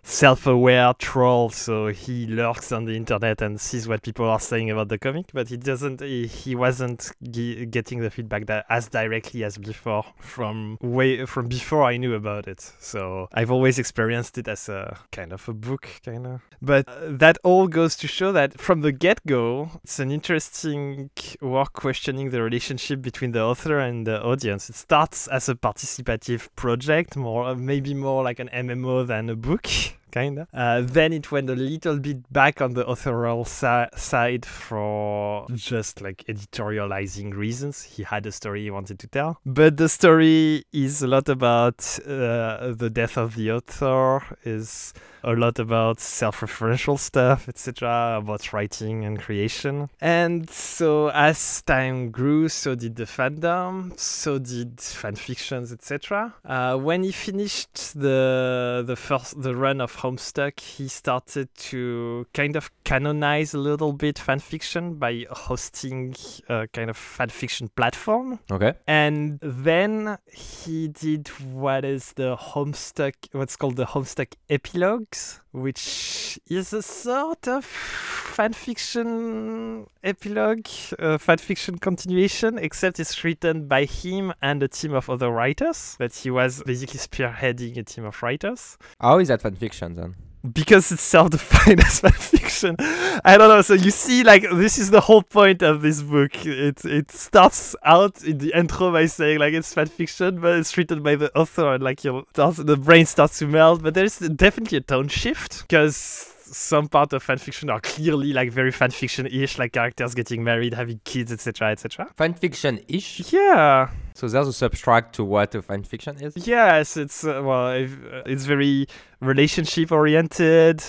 Self-aware 0.08 0.94
troll 1.00 1.50
so 1.50 1.88
he 1.88 2.28
lurks 2.28 2.70
on 2.70 2.84
the 2.84 2.96
internet 2.96 3.42
and 3.42 3.60
sees 3.60 3.88
what 3.88 4.02
people 4.02 4.24
are 4.24 4.38
saying 4.38 4.70
about 4.70 4.88
the 4.88 4.98
comic 4.98 5.26
but 5.34 5.48
he 5.48 5.56
doesn't 5.56 6.00
he, 6.00 6.28
he 6.28 6.54
wasn't 6.54 7.10
ge- 7.28 7.68
getting 7.68 7.98
the 7.98 8.08
feedback 8.08 8.46
that 8.46 8.64
as 8.68 8.88
directly 8.88 9.42
as 9.42 9.58
before 9.58 10.04
from 10.20 10.78
way 10.80 11.26
from 11.26 11.48
before 11.48 11.82
i 11.82 11.96
knew 11.96 12.14
about 12.14 12.46
it. 12.46 12.60
So 12.78 13.28
i've 13.34 13.50
always 13.50 13.80
experienced 13.80 14.38
it 14.38 14.46
as 14.46 14.68
a 14.68 14.96
kind 15.10 15.32
of 15.32 15.46
a 15.48 15.52
book 15.52 15.88
kind 16.04 16.24
of 16.24 16.40
but 16.62 16.88
uh, 16.88 17.00
that 17.08 17.38
all 17.42 17.66
goes 17.66 17.96
to 17.96 18.06
show 18.06 18.30
that 18.30 18.60
from 18.60 18.82
the 18.82 18.92
get-go 18.92 19.72
it's 19.82 19.98
an 19.98 20.12
interesting 20.12 21.10
work 21.40 21.72
questioning 21.72 22.30
the 22.30 22.42
relationship 22.42 23.02
between 23.02 23.32
the 23.32 23.42
author 23.42 23.80
and 23.80 24.06
the 24.06 24.22
audience. 24.22 24.70
It 24.70 24.76
starts 24.76 25.26
as 25.26 25.48
a 25.48 25.56
participative 25.56 26.48
project 26.54 27.16
more 27.16 27.56
maybe 27.56 27.92
more 27.92 28.22
like 28.22 28.38
an 28.38 28.48
mmo 28.54 29.04
than 29.04 29.28
a 29.28 29.36
book 29.36 29.66
kinda. 30.10 30.48
Uh, 30.52 30.82
then 30.82 31.12
it 31.12 31.30
went 31.30 31.50
a 31.50 31.54
little 31.54 31.98
bit 31.98 32.30
back 32.32 32.60
on 32.60 32.74
the 32.74 32.86
authorial 32.86 33.44
si- 33.44 33.86
side 33.96 34.44
for 34.46 35.46
just 35.54 36.00
like 36.00 36.24
editorializing 36.28 37.34
reasons. 37.34 37.82
He 37.82 38.02
had 38.02 38.26
a 38.26 38.32
story 38.32 38.62
he 38.64 38.70
wanted 38.70 38.98
to 39.00 39.06
tell, 39.06 39.40
but 39.44 39.76
the 39.76 39.88
story 39.88 40.64
is 40.72 41.02
a 41.02 41.06
lot 41.06 41.28
about 41.28 41.98
uh, 42.06 42.72
the 42.72 42.90
death 42.92 43.16
of 43.16 43.34
the 43.36 43.52
author. 43.52 44.22
Is 44.44 44.92
a 45.26 45.34
lot 45.34 45.58
about 45.58 45.98
self-referential 45.98 46.98
stuff, 46.98 47.48
etc., 47.48 48.18
about 48.18 48.52
writing 48.52 49.04
and 49.04 49.18
creation. 49.18 49.90
And 50.00 50.48
so 50.48 51.08
as 51.08 51.62
time 51.62 52.10
grew, 52.10 52.48
so 52.48 52.76
did 52.76 52.94
the 52.94 53.04
fandom, 53.04 53.98
so 53.98 54.38
did 54.38 54.80
fan 54.80 55.16
fictions, 55.16 55.72
etc. 55.72 56.34
Uh, 56.44 56.76
when 56.76 57.02
he 57.02 57.12
finished 57.12 57.98
the 57.98 58.84
the 58.86 58.96
first 58.96 59.42
the 59.42 59.54
run 59.54 59.80
of 59.80 59.96
Homestuck, 60.06 60.60
he 60.60 60.88
started 60.88 61.48
to 61.56 62.26
kind 62.32 62.54
of 62.54 62.70
canonize 62.84 63.54
a 63.54 63.58
little 63.58 63.92
bit 63.92 64.16
fanfiction 64.16 64.98
by 64.98 65.26
hosting 65.30 66.14
a 66.48 66.68
kind 66.68 66.90
of 66.90 66.96
fanfiction 66.96 67.68
platform. 67.74 68.38
Okay. 68.50 68.74
And 68.86 69.40
then 69.42 70.18
he 70.32 70.88
did 70.88 71.28
what 71.52 71.84
is 71.84 72.12
the 72.12 72.36
Homestuck, 72.36 73.14
what's 73.32 73.56
called 73.56 73.76
the 73.76 73.86
Homestuck 73.86 74.34
epilogues, 74.48 75.40
which 75.56 76.38
is 76.48 76.72
a 76.72 76.82
sort 76.82 77.48
of 77.48 77.64
fan 77.64 78.52
fiction 78.52 79.86
epilogue, 80.04 80.66
uh, 80.98 81.18
fan 81.18 81.38
fiction 81.38 81.78
continuation, 81.78 82.58
except 82.58 83.00
it's 83.00 83.24
written 83.24 83.66
by 83.66 83.84
him 83.84 84.32
and 84.42 84.62
a 84.62 84.68
team 84.68 84.92
of 84.92 85.08
other 85.08 85.30
writers. 85.30 85.96
But 85.98 86.14
he 86.14 86.30
was 86.30 86.62
basically 86.62 87.00
spearheading 87.00 87.76
a 87.78 87.82
team 87.82 88.04
of 88.04 88.22
writers 88.22 88.76
How 89.00 89.18
is 89.18 89.28
that 89.28 89.42
fan 89.42 89.54
fiction 89.54 89.94
then? 89.94 90.14
Because 90.52 90.92
it's 90.92 91.02
self-defined 91.02 91.80
as 91.84 92.00
fan 92.00 92.12
fiction. 92.12 92.76
I 92.78 93.36
don't 93.38 93.48
know. 93.48 93.62
So 93.62 93.74
you 93.74 93.90
see, 93.90 94.22
like 94.22 94.42
this 94.42 94.78
is 94.78 94.90
the 94.90 95.00
whole 95.00 95.22
point 95.22 95.62
of 95.62 95.82
this 95.82 96.02
book. 96.02 96.44
It 96.46 96.84
it 96.84 97.10
starts 97.10 97.74
out 97.84 98.22
in 98.24 98.38
the 98.38 98.56
intro 98.56 98.92
by 98.92 99.06
saying 99.06 99.38
like 99.38 99.54
it's 99.54 99.72
fan 99.72 99.86
fiction, 99.86 100.40
but 100.40 100.58
it's 100.58 100.76
written 100.76 101.02
by 101.02 101.16
the 101.16 101.36
author, 101.36 101.74
and 101.74 101.82
like 101.82 102.04
your 102.04 102.24
the 102.34 102.76
brain 102.76 103.06
starts 103.06 103.38
to 103.38 103.46
melt. 103.46 103.82
But 103.82 103.94
there's 103.94 104.18
definitely 104.18 104.78
a 104.78 104.82
tone 104.82 105.08
shift 105.08 105.62
because 105.62 106.32
some 106.46 106.88
part 106.88 107.12
of 107.12 107.22
fan 107.22 107.38
fiction 107.38 107.70
are 107.70 107.80
clearly 107.80 108.32
like 108.32 108.50
very 108.50 108.70
fan 108.70 108.90
fiction-ish, 108.90 109.58
like 109.58 109.72
characters 109.72 110.14
getting 110.14 110.44
married, 110.44 110.74
having 110.74 111.00
kids, 111.04 111.32
etc., 111.32 111.72
etc. 111.72 112.08
Fan 112.14 112.34
fiction 112.34 112.80
ish. 112.88 113.32
Yeah. 113.32 113.90
So 114.14 114.28
there's 114.28 114.48
a 114.48 114.52
subtract 114.52 115.14
to 115.16 115.24
what 115.24 115.54
a 115.54 115.62
fan 115.62 115.82
fiction 115.82 116.16
is. 116.22 116.46
Yes, 116.46 116.96
it's 116.96 117.24
uh, 117.24 117.42
well, 117.44 117.68
uh, 117.68 118.22
it's 118.24 118.44
very 118.44 118.86
relationship 119.20 119.92
oriented. 119.92 120.82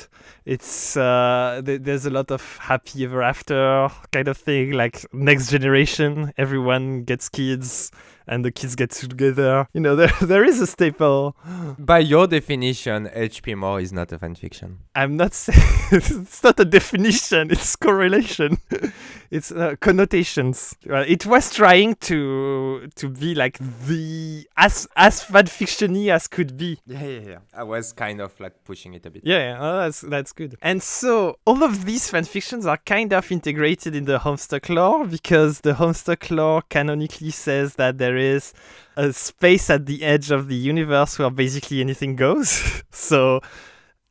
It's 0.46 0.96
uh, 0.96 1.62
th- 1.66 1.82
there's 1.82 2.06
a 2.06 2.10
lot 2.10 2.32
of 2.32 2.58
happy 2.58 3.04
ever 3.04 3.22
after 3.22 3.90
kind 4.12 4.28
of 4.28 4.38
thing, 4.38 4.72
like 4.72 5.06
next 5.14 5.52
generation. 5.52 6.34
Everyone 6.38 7.04
gets 7.04 7.28
kids, 7.28 7.92
and 8.28 8.44
the 8.44 8.52
kids 8.52 8.76
get 8.76 8.92
together. 8.92 9.68
You 9.74 9.82
know, 9.82 9.96
there 10.02 10.14
there 10.22 10.44
is 10.44 10.62
a 10.62 10.68
staple. 10.68 11.36
By 11.80 12.00
your 12.00 12.28
definition, 12.28 13.08
HPMOR 13.08 13.82
is 13.82 13.92
not 13.92 14.12
a 14.12 14.20
fan 14.20 14.36
fiction. 14.36 14.80
I'm 14.96 15.18
not 15.18 15.34
saying 15.44 15.60
it's 15.92 16.44
not 16.44 16.60
a 16.60 16.66
definition. 16.66 17.52
It's 17.52 17.76
correlation. 17.76 18.58
it's 19.32 19.52
uh, 19.52 19.76
connotations. 19.80 20.76
Well, 20.86 21.06
it 21.08 21.26
was 21.26 21.54
trying 21.54 21.96
to 21.96 22.88
to 22.96 23.10
be 23.10 23.36
like 23.36 23.60
the 23.88 24.48
as 24.58 24.88
as 24.96 25.24
fan 25.24 25.46
fictiony 25.46 26.10
as 26.10 26.28
could 26.28 26.58
be. 26.58 26.80
Yeah, 26.86 27.04
yeah, 27.04 27.20
yeah. 27.20 27.38
I 27.54 27.64
was 27.64 27.94
kind 27.94 28.17
of 28.22 28.40
like 28.40 28.64
pushing 28.64 28.94
it 28.94 29.06
a 29.06 29.10
bit. 29.10 29.24
Yeah, 29.26 29.38
yeah 29.38 29.58
oh, 29.60 29.78
that's 29.80 30.02
that's 30.02 30.32
good. 30.34 30.56
And 30.62 30.82
so 30.82 31.38
all 31.46 31.64
of 31.64 31.86
these 31.86 32.10
fan 32.10 32.24
fictions 32.24 32.66
are 32.66 32.78
kind 32.78 33.14
of 33.14 33.32
integrated 33.32 33.96
in 33.96 34.06
the 34.06 34.20
Homestuck 34.20 34.70
lore 34.70 35.06
because 35.06 35.62
the 35.62 35.74
Homestuck 35.74 36.30
lore 36.30 36.64
canonically 36.70 37.32
says 37.32 37.76
that 37.76 37.98
there 37.98 38.18
is 38.18 38.54
a 38.96 39.14
space 39.14 39.70
at 39.70 39.86
the 39.86 40.04
edge 40.04 40.32
of 40.32 40.48
the 40.48 40.56
universe 40.56 41.20
where 41.20 41.30
basically 41.30 41.82
anything 41.82 42.16
goes. 42.16 42.84
so 42.92 43.42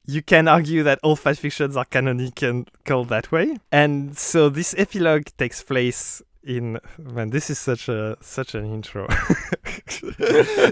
you 0.07 0.23
can 0.23 0.47
argue 0.49 0.83
that 0.85 1.01
all 1.03 1.16
fan 1.16 1.35
fictions 1.35 1.77
are 1.77 1.85
canonical 1.85 2.64
called 2.85 3.09
that 3.09 3.33
way. 3.33 3.59
And 3.73 4.16
so 4.16 4.49
this 4.49 4.75
epilogue 4.79 5.27
takes 5.37 5.62
place 5.62 6.23
in 6.47 6.79
man 6.97 7.31
this 7.31 7.51
is 7.51 7.59
such 7.59 7.88
a 7.88 8.16
such 8.21 8.55
an 8.55 8.64
intro 8.64 9.09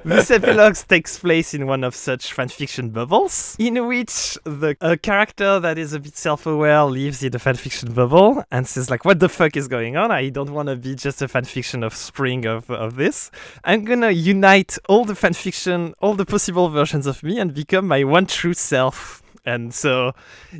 this 0.04 0.30
epilogue 0.30 0.76
takes 0.76 1.18
place 1.18 1.54
in 1.54 1.66
one 1.66 1.84
of 1.84 1.94
such 1.94 2.34
fanfiction 2.34 2.92
bubbles 2.92 3.56
in 3.58 3.86
which 3.86 4.38
the 4.44 4.76
a 4.80 4.96
character 4.96 5.60
that 5.60 5.78
is 5.78 5.92
a 5.92 6.00
bit 6.00 6.16
self-aware 6.16 6.84
lives 6.84 7.22
in 7.22 7.34
a 7.34 7.38
fanfiction 7.38 7.94
bubble 7.94 8.44
and 8.50 8.66
says 8.66 8.90
like 8.90 9.04
what 9.04 9.20
the 9.20 9.28
fuck 9.28 9.56
is 9.56 9.68
going 9.68 9.96
on? 9.96 10.10
I 10.10 10.28
don't 10.28 10.52
want 10.52 10.68
to 10.68 10.76
be 10.76 10.94
just 10.94 11.22
a 11.22 11.26
fanfiction 11.26 11.84
of 11.84 11.94
spring 11.94 12.46
of, 12.46 12.70
of 12.70 12.96
this. 12.96 13.30
I'm 13.64 13.84
gonna 13.84 14.10
unite 14.10 14.78
all 14.88 15.04
the 15.04 15.14
fanfiction 15.14 15.94
all 16.00 16.14
the 16.14 16.26
possible 16.26 16.68
versions 16.68 17.06
of 17.06 17.22
me 17.22 17.38
and 17.38 17.54
become 17.54 17.88
my 17.88 18.04
one 18.04 18.26
true 18.26 18.54
self 18.54 19.23
and 19.44 19.74
so 19.74 20.12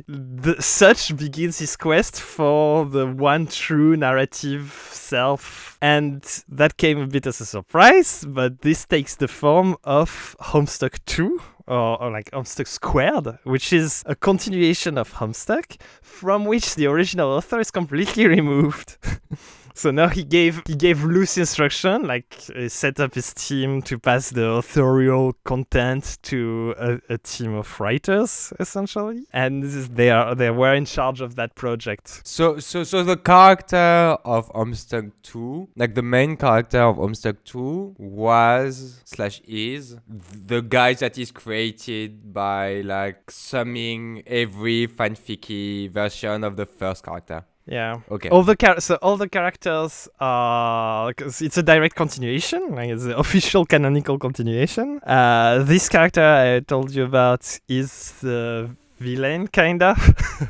the, 0.07 0.55
such 0.61 1.15
begins 1.17 1.59
his 1.59 1.75
quest 1.75 2.19
for 2.19 2.85
the 2.85 3.07
one 3.07 3.47
true 3.47 3.95
narrative 3.95 4.89
self 4.91 5.77
and 5.81 6.43
that 6.47 6.77
came 6.77 6.99
a 6.99 7.07
bit 7.07 7.25
as 7.25 7.41
a 7.41 7.45
surprise 7.45 8.25
but 8.27 8.61
this 8.61 8.85
takes 8.85 9.15
the 9.15 9.27
form 9.27 9.75
of 9.83 10.35
homestuck 10.39 10.99
2 11.05 11.41
or, 11.67 12.01
or, 12.01 12.11
like 12.11 12.29
Homestuck 12.29 12.67
Squared, 12.67 13.39
which 13.43 13.73
is 13.73 14.03
a 14.05 14.15
continuation 14.15 14.99
of 14.99 15.13
Homestuck, 15.13 15.77
from 16.03 16.45
which 16.45 16.75
the 16.75 16.85
original 16.85 17.31
author 17.31 17.59
is 17.59 17.71
completely 17.71 18.27
removed. 18.27 18.97
So 19.77 19.91
now 19.91 20.07
he 20.07 20.23
gave 20.23 20.63
he 20.65 20.73
gave 20.73 21.03
loose 21.03 21.37
instruction, 21.37 22.03
like 22.03 22.33
uh, 22.55 22.69
set 22.69 23.01
up 23.01 23.13
his 23.13 23.33
team 23.33 23.81
to 23.83 23.99
pass 23.99 24.29
the 24.29 24.47
authorial 24.51 25.33
content 25.43 26.17
to 26.23 26.73
a, 26.77 26.99
a 27.09 27.17
team 27.17 27.53
of 27.53 27.77
writers, 27.81 28.53
essentially, 28.57 29.25
and 29.33 29.65
is, 29.65 29.89
they 29.89 30.11
are 30.11 30.33
they 30.33 30.49
were 30.49 30.73
in 30.73 30.85
charge 30.85 31.19
of 31.19 31.35
that 31.35 31.55
project. 31.55 32.21
So 32.23 32.57
so 32.59 32.85
so 32.85 33.03
the 33.03 33.17
character 33.17 34.17
of 34.23 34.49
Homestuck 34.53 35.11
2, 35.23 35.67
like 35.75 35.93
the 35.93 36.01
main 36.01 36.37
character 36.37 36.79
of 36.81 36.95
Homestuck 36.95 37.43
2, 37.43 37.95
was 37.97 39.01
slash 39.03 39.41
is 39.45 39.97
the 40.07 40.61
guy 40.61 40.93
that 40.93 41.17
is 41.17 41.31
created 41.31 42.33
by 42.33 42.79
like 42.81 43.29
summing 43.29 44.23
every 44.25 44.87
fanficky 44.87 45.91
version 45.91 46.45
of 46.45 46.55
the 46.55 46.65
first 46.65 47.03
character. 47.03 47.43
Yeah. 47.67 48.01
Okay. 48.11 48.29
All 48.29 48.43
the 48.43 48.55
char- 48.55 48.79
so 48.79 48.95
all 49.01 49.17
the 49.17 49.27
characters 49.27 50.07
are 50.19 51.11
it's 51.17 51.57
a 51.57 51.63
direct 51.63 51.95
continuation, 51.95 52.75
like 52.75 52.89
it's 52.89 53.05
the 53.05 53.17
official 53.25 53.65
canonical 53.65 54.19
continuation. 54.19 54.99
Uh, 54.99 55.63
this 55.63 55.89
character 55.89 56.21
I 56.23 56.59
told 56.59 56.93
you 56.93 57.03
about 57.05 57.59
is 57.67 58.11
the 58.21 58.69
villain, 58.99 59.47
kinda, 59.47 59.95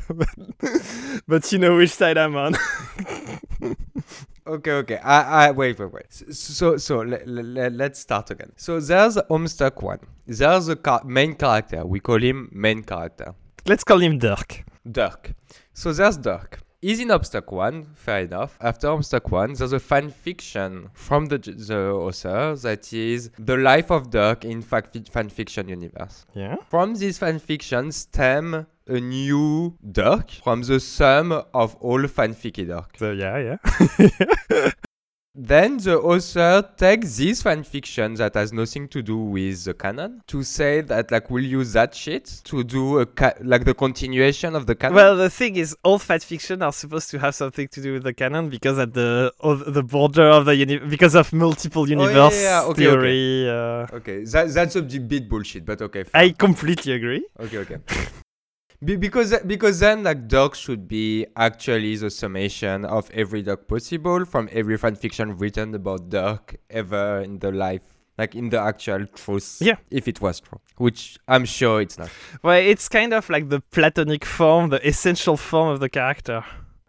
but, 0.08 0.28
but 1.26 1.52
you 1.52 1.58
know 1.58 1.76
which 1.76 1.90
side 1.90 2.18
I'm 2.18 2.36
on. 2.36 2.54
Okay, 4.48 4.70
okay. 4.70 4.96
I, 4.98 5.48
I 5.48 5.50
wait, 5.50 5.76
wait, 5.80 5.92
wait. 5.92 6.12
So, 6.32 6.76
so 6.76 6.98
let, 6.98 7.26
let, 7.26 7.72
let's 7.72 7.98
start 7.98 8.30
again. 8.30 8.52
So 8.54 8.78
there's 8.78 9.16
Homestuck 9.16 9.82
one. 9.82 9.98
There's 10.24 10.68
a 10.68 10.76
car- 10.76 11.02
main 11.04 11.34
character. 11.34 11.84
We 11.84 11.98
call 11.98 12.22
him 12.22 12.48
main 12.52 12.84
character. 12.84 13.34
Let's 13.66 13.82
call 13.82 13.98
him 13.98 14.18
Dirk. 14.20 14.62
Dirk. 14.88 15.32
So 15.74 15.92
there's 15.92 16.16
Dirk. 16.16 16.60
He's 16.82 17.00
in 17.00 17.08
Homestuck 17.08 17.50
1, 17.52 17.86
fair 17.94 18.20
enough. 18.20 18.58
After 18.60 18.88
Homestuck 18.88 19.30
1, 19.30 19.54
there's 19.54 19.72
a 19.72 19.80
fan 19.80 20.10
fiction 20.10 20.90
from 20.92 21.26
the, 21.26 21.38
the 21.38 21.90
author 21.90 22.54
that 22.54 22.92
is 22.92 23.30
the 23.38 23.56
life 23.56 23.90
of 23.90 24.10
Dirk 24.10 24.44
in 24.44 24.60
fact 24.60 24.96
fan 25.10 25.28
fiction 25.30 25.68
universe. 25.68 26.26
Yeah. 26.34 26.56
From 26.68 26.94
this 26.94 27.18
fan 27.18 27.38
fiction 27.38 27.92
stem 27.92 28.66
a 28.88 29.00
new 29.00 29.76
Dirk 29.90 30.30
from 30.44 30.62
the 30.62 30.78
sum 30.78 31.32
of 31.32 31.76
all 31.76 32.02
fanficky 32.02 32.66
Dirk. 32.66 32.96
So 32.98 33.12
yeah, 33.12 33.56
yeah. 33.98 34.70
Then 35.38 35.76
the 35.76 35.98
author 35.98 36.66
takes 36.78 37.18
this 37.18 37.42
fanfiction 37.42 38.16
that 38.16 38.34
has 38.34 38.54
nothing 38.54 38.88
to 38.88 39.02
do 39.02 39.18
with 39.18 39.64
the 39.64 39.74
canon 39.74 40.22
to 40.28 40.42
say 40.42 40.80
that 40.80 41.10
like 41.10 41.30
we'll 41.30 41.44
use 41.44 41.74
that 41.74 41.94
shit 41.94 42.24
to 42.44 42.64
do 42.64 43.00
a 43.00 43.06
ca- 43.06 43.34
like 43.42 43.66
the 43.66 43.74
continuation 43.74 44.56
of 44.56 44.66
the 44.66 44.74
canon. 44.74 44.96
Well, 44.96 45.14
the 45.14 45.28
thing 45.28 45.56
is, 45.56 45.76
all 45.82 45.98
fan 45.98 46.20
fiction 46.20 46.62
are 46.62 46.72
supposed 46.72 47.10
to 47.10 47.18
have 47.18 47.34
something 47.34 47.68
to 47.68 47.82
do 47.82 47.92
with 47.92 48.04
the 48.04 48.14
canon 48.14 48.48
because 48.48 48.78
at 48.78 48.94
the 48.94 49.30
of 49.40 49.74
the 49.74 49.82
border 49.82 50.26
of 50.26 50.46
the 50.46 50.56
uni- 50.56 50.78
because 50.78 51.14
of 51.14 51.30
multiple 51.34 51.86
universe 51.86 52.34
Oh, 52.34 52.42
yeah, 52.42 52.62
okay, 52.70 52.84
theory. 52.84 53.48
Uh, 53.50 53.86
okay, 53.98 54.24
that, 54.24 54.54
that's 54.54 54.76
a 54.76 54.82
bit 54.82 55.28
bullshit, 55.28 55.66
but 55.66 55.82
okay. 55.82 56.04
fine. 56.04 56.22
I 56.24 56.30
completely 56.30 56.94
agree. 56.94 57.26
Okay, 57.38 57.58
okay. 57.58 57.76
Be- 58.84 58.96
because 58.96 59.34
because 59.46 59.80
then 59.80 60.02
like 60.02 60.28
Dirk 60.28 60.54
should 60.54 60.86
be 60.86 61.26
actually 61.36 61.96
the 61.96 62.10
summation 62.10 62.84
of 62.84 63.10
every 63.12 63.42
Dirk 63.42 63.66
possible 63.68 64.24
from 64.24 64.48
every 64.52 64.78
fanfiction 64.78 65.38
written 65.40 65.74
about 65.74 66.10
Dirk 66.10 66.56
ever 66.70 67.20
in 67.20 67.38
the 67.38 67.52
life 67.52 67.82
like 68.18 68.34
in 68.34 68.48
the 68.50 68.58
actual 68.60 69.06
truth 69.06 69.58
Yeah. 69.60 69.76
if 69.90 70.08
it 70.08 70.20
was 70.22 70.40
true 70.40 70.58
which 70.78 71.18
i'm 71.28 71.44
sure 71.44 71.82
it's 71.82 71.98
not 71.98 72.10
Well, 72.42 72.56
it's 72.58 72.88
kind 72.88 73.12
of 73.12 73.28
like 73.28 73.48
the 73.50 73.60
platonic 73.60 74.24
form, 74.24 74.70
the 74.70 74.86
essential 74.86 75.36
form 75.36 75.68
of 75.68 75.80
the 75.80 75.88
character, 75.90 76.42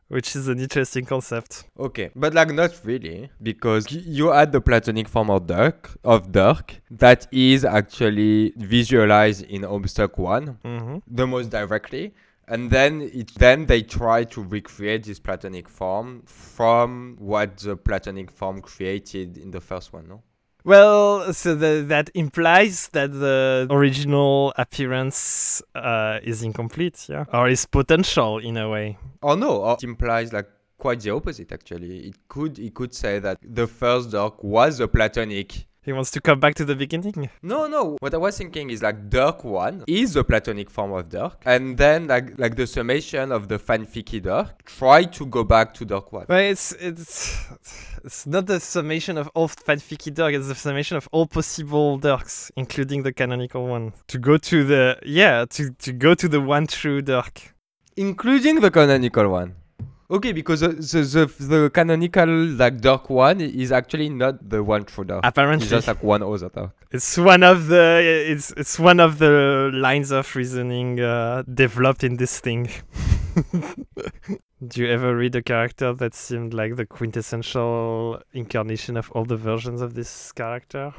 which 0.10 0.36
is 0.36 0.48
an 0.48 0.60
interesting 0.60 1.06
concept. 1.06 1.66
okay 1.80 2.10
but 2.16 2.34
like 2.34 2.54
not 2.54 2.72
really 2.84 3.30
because 3.42 3.92
you 3.92 4.30
had 4.30 4.52
the 4.52 4.62
platonic 4.62 5.08
form 5.08 5.30
of 5.30 5.48
Dirk 5.48 5.98
of 6.04 6.32
Dirk 6.32 6.82
that 6.92 7.28
is 7.32 7.66
actually 7.66 8.54
visualized 8.56 9.44
in 9.44 9.62
Homestuck 9.62 10.18
1 10.18 10.48
hmm 10.64 10.98
the 11.08 11.28
most 11.28 11.50
directly 11.50 12.14
and 12.48 12.72
then 12.72 13.02
it 13.02 13.34
then 13.36 13.66
they 13.66 13.82
try 13.82 14.24
to 14.24 14.42
recreate 14.44 15.04
this 15.04 15.20
platonic 15.20 15.68
form 15.68 16.22
from 16.26 17.18
what 17.20 17.58
the 17.58 17.76
platonic 17.76 18.32
form 18.32 18.62
created 18.62 19.38
in 19.38 19.52
the 19.52 19.60
first 19.60 19.92
one 19.94 20.08
no 20.08 20.22
Well, 20.68 21.32
so 21.34 21.56
the, 21.56 21.86
that 21.88 22.10
implies 22.14 22.90
that 22.90 23.14
the 23.14 23.68
original 23.70 24.54
appearance 24.58 25.62
uh, 25.74 26.20
is 26.22 26.44
incomplete, 26.44 27.06
yeah, 27.08 27.24
or 27.34 27.48
is 27.48 27.66
potential 27.66 28.40
in 28.40 28.58
a 28.58 28.68
way. 28.70 28.98
or 29.22 29.38
no 29.38 29.64
or 29.64 29.76
it 29.76 29.84
implies 29.86 30.34
like 30.34 30.50
quite 30.78 31.00
the 31.00 31.12
opposite 31.12 31.52
actually 31.54 32.08
it 32.10 32.16
could 32.28 32.60
it 32.60 32.74
could 32.74 32.94
say 32.94 33.18
that 33.20 33.38
the 33.42 33.66
first 33.66 34.12
Dirk 34.12 34.44
was 34.44 34.80
a 34.82 34.88
platonic 34.88 35.66
He 35.88 35.94
wants 35.94 36.12
to 36.12 36.20
come 36.22 36.40
back 36.42 36.54
to 36.56 36.66
the 36.66 36.76
beginning. 36.76 37.30
no 37.54 37.60
no 37.76 37.82
what 38.04 38.14
i 38.14 38.18
was 38.18 38.38
thinking 38.38 38.70
is 38.76 38.80
like 38.88 38.98
Dirk 39.10 39.38
1 39.46 39.86
is 39.88 40.18
a 40.18 40.24
platonic 40.32 40.70
form 40.70 40.92
of 40.92 41.04
Dirk 41.16 41.38
and 41.46 41.78
then 41.78 42.00
like 42.14 42.28
like 42.44 42.56
the 42.62 42.68
summation 42.68 43.32
of 43.38 43.42
the 43.52 43.58
fanficky 43.68 44.20
Dirk 44.22 44.66
try 44.80 45.00
to 45.18 45.24
go 45.26 45.42
back 45.56 45.68
to 45.78 45.86
Dirk 45.86 46.12
1 46.12 46.26
Well, 46.28 46.40
it's 46.54 46.68
it's 46.90 47.14
it's 48.08 48.22
not 48.34 48.44
the 48.48 48.60
summation 48.60 49.18
of 49.18 49.28
all 49.38 49.48
fanficky 49.48 50.12
Dirk. 50.14 50.34
It's 50.38 50.50
the 50.54 50.56
summation 50.68 50.96
of 50.98 51.06
all 51.14 51.26
possible 51.38 51.98
Dirks, 51.98 52.52
including 52.64 53.00
the 53.08 53.14
canonical 53.20 53.64
one. 53.76 53.86
To 54.14 54.18
go 54.30 54.36
to 54.52 54.58
the 54.72 54.84
yeah, 55.22 55.46
to 55.56 55.62
to 55.86 55.92
go 56.06 56.12
to 56.22 56.28
the 56.36 56.42
one 56.56 56.66
true 56.68 57.02
Dirk. 57.02 57.36
including 58.08 58.56
the 58.66 58.72
canonical 58.78 59.28
one. 59.40 59.50
Okay, 60.10 60.32
because 60.32 60.62
the, 60.62 60.70
the, 60.70 61.26
the, 61.38 61.46
the 61.46 61.70
canonical 61.70 62.30
like 62.30 62.80
Dirk 62.80 63.10
one 63.10 63.42
is 63.42 63.74
actually 63.74 64.08
not 64.10 64.50
the 64.50 64.64
one 64.64 64.86
true 64.86 65.04
Dirk. 65.04 65.20
Apparently, 65.24 65.66
It's 65.66 65.70
just 65.72 65.88
like 65.88 66.02
one 66.02 66.24
other 66.24 66.48
Dirk. 66.50 66.72
it's 66.92 67.18
one 67.18 67.44
of 67.44 67.68
the 67.68 68.02
it's 68.32 68.52
it's 68.56 68.80
one 68.80 69.02
of 69.02 69.18
the 69.18 69.70
lines 69.74 70.12
of 70.12 70.34
reasoning 70.36 71.02
uh, 71.02 71.44
developed 71.54 72.04
in 72.06 72.16
this 72.16 72.40
thing. 72.40 72.70
Do 74.68 74.82
you 74.82 74.88
ever 74.90 75.16
read 75.16 75.36
a 75.36 75.44
character 75.44 75.94
that 75.94 76.16
seemed 76.16 76.54
like 76.54 76.78
the 76.78 76.86
quintessential 76.86 78.20
incarnation 78.34 78.98
of 78.98 79.12
all 79.12 79.26
the 79.26 79.36
versions 79.38 79.82
of 79.82 79.94
this 79.94 80.32
character? 80.32 80.94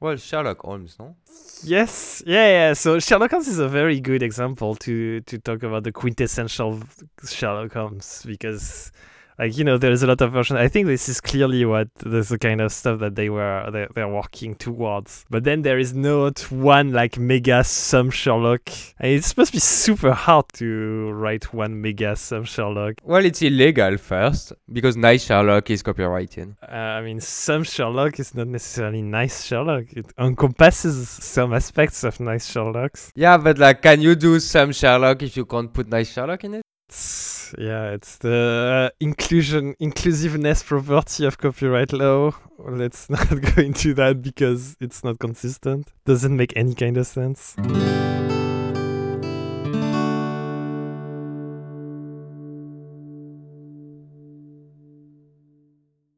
Well, 0.00 0.16
Sherlock 0.16 0.60
Holmes, 0.60 0.96
no? 0.98 1.16
Yes, 1.62 2.22
yeah, 2.26 2.46
yeah. 2.46 2.72
So 2.74 2.98
Sherlock 2.98 3.30
Holmes 3.30 3.48
is 3.48 3.58
a 3.58 3.68
very 3.68 4.00
good 4.00 4.22
example 4.22 4.74
to 4.76 5.20
to 5.22 5.38
talk 5.38 5.62
about 5.62 5.84
the 5.84 5.92
quintessential 5.92 6.82
Sherlock 7.26 7.72
Holmes 7.72 8.22
because 8.26 8.92
like 9.38 9.56
you 9.56 9.64
know 9.64 9.76
there's 9.78 10.02
a 10.02 10.06
lot 10.06 10.20
of 10.20 10.32
versions 10.32 10.58
i 10.58 10.68
think 10.68 10.86
this 10.86 11.08
is 11.08 11.20
clearly 11.20 11.64
what 11.64 11.88
there's 12.04 12.28
the 12.28 12.38
kind 12.38 12.60
of 12.60 12.72
stuff 12.72 13.00
that 13.00 13.14
they 13.14 13.28
were 13.28 13.68
they're, 13.72 13.88
they're 13.94 14.08
working 14.08 14.54
towards. 14.54 15.24
But 15.30 15.44
then 15.44 15.62
there 15.62 15.78
is 15.78 15.94
not 15.94 16.40
one 16.50 16.92
like 16.92 17.18
mega 17.18 17.64
some 17.64 18.10
sherlock. 18.10 18.68
And 18.98 19.12
it's 19.12 19.28
supposed 19.28 19.52
to 19.52 19.56
be 19.56 19.60
super 19.60 20.12
hard 20.12 20.46
to 20.54 21.10
write 21.12 21.52
one 21.52 21.80
mega 21.80 22.14
some 22.16 22.44
sherlock. 22.44 22.94
Well, 23.02 23.24
it's 23.24 23.42
illegal 23.42 23.96
first 23.98 24.52
because 24.72 24.96
nice 24.96 25.24
Sherlock 25.24 25.70
is 25.70 25.82
copyrighted. 25.82 26.54
uh, 26.62 26.74
i 26.74 27.00
mean 27.02 27.20
some 27.20 27.64
sherlock 27.64 28.18
is 28.20 28.34
not 28.34 28.48
necessarily 28.48 29.02
nice 29.02 29.44
sherlock. 29.44 29.84
It 29.92 30.06
encompasses 30.18 31.08
some 31.08 31.52
aspects 31.54 32.04
of 32.04 32.20
nice 32.20 32.50
sherlocks. 32.52 33.10
Yeah, 33.14 33.36
but 33.38 33.58
like, 33.58 33.82
can 33.82 34.00
you 34.00 34.14
do 34.14 34.38
some 34.40 34.72
Sherlock 34.72 35.22
if 35.22 35.36
you 35.36 35.44
can't 35.46 35.72
put 35.72 35.88
nice 35.88 36.12
Sherlock 36.12 36.44
in 36.44 36.54
it? 36.54 36.62
It's, 36.88 37.54
yeah, 37.58 37.90
it's 37.92 38.18
the 38.18 38.90
uh, 38.92 38.96
inclusion, 39.00 39.74
inclusiveness 39.80 40.62
property 40.62 41.24
of 41.24 41.38
copyright 41.38 41.92
law. 41.92 42.32
Let's 42.58 43.08
not 43.10 43.28
go 43.28 43.62
into 43.62 43.94
that 43.94 44.22
because 44.22 44.76
it's 44.80 45.02
not 45.02 45.18
consistent. 45.18 45.92
Doesn't 46.04 46.36
make 46.36 46.52
any 46.56 46.74
kind 46.74 46.96
of 46.96 47.06
sense. 47.06 47.56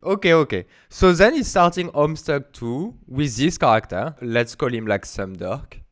Okay, 0.02 0.34
okay. 0.34 0.66
So 0.88 1.12
then 1.12 1.34
he's 1.34 1.48
starting 1.48 1.90
Homestuck 1.90 2.52
2 2.52 2.94
with 3.08 3.36
this 3.36 3.58
character. 3.58 4.14
Let's 4.22 4.54
call 4.54 4.72
him 4.72 4.86
like 4.86 5.04
some. 5.04 5.34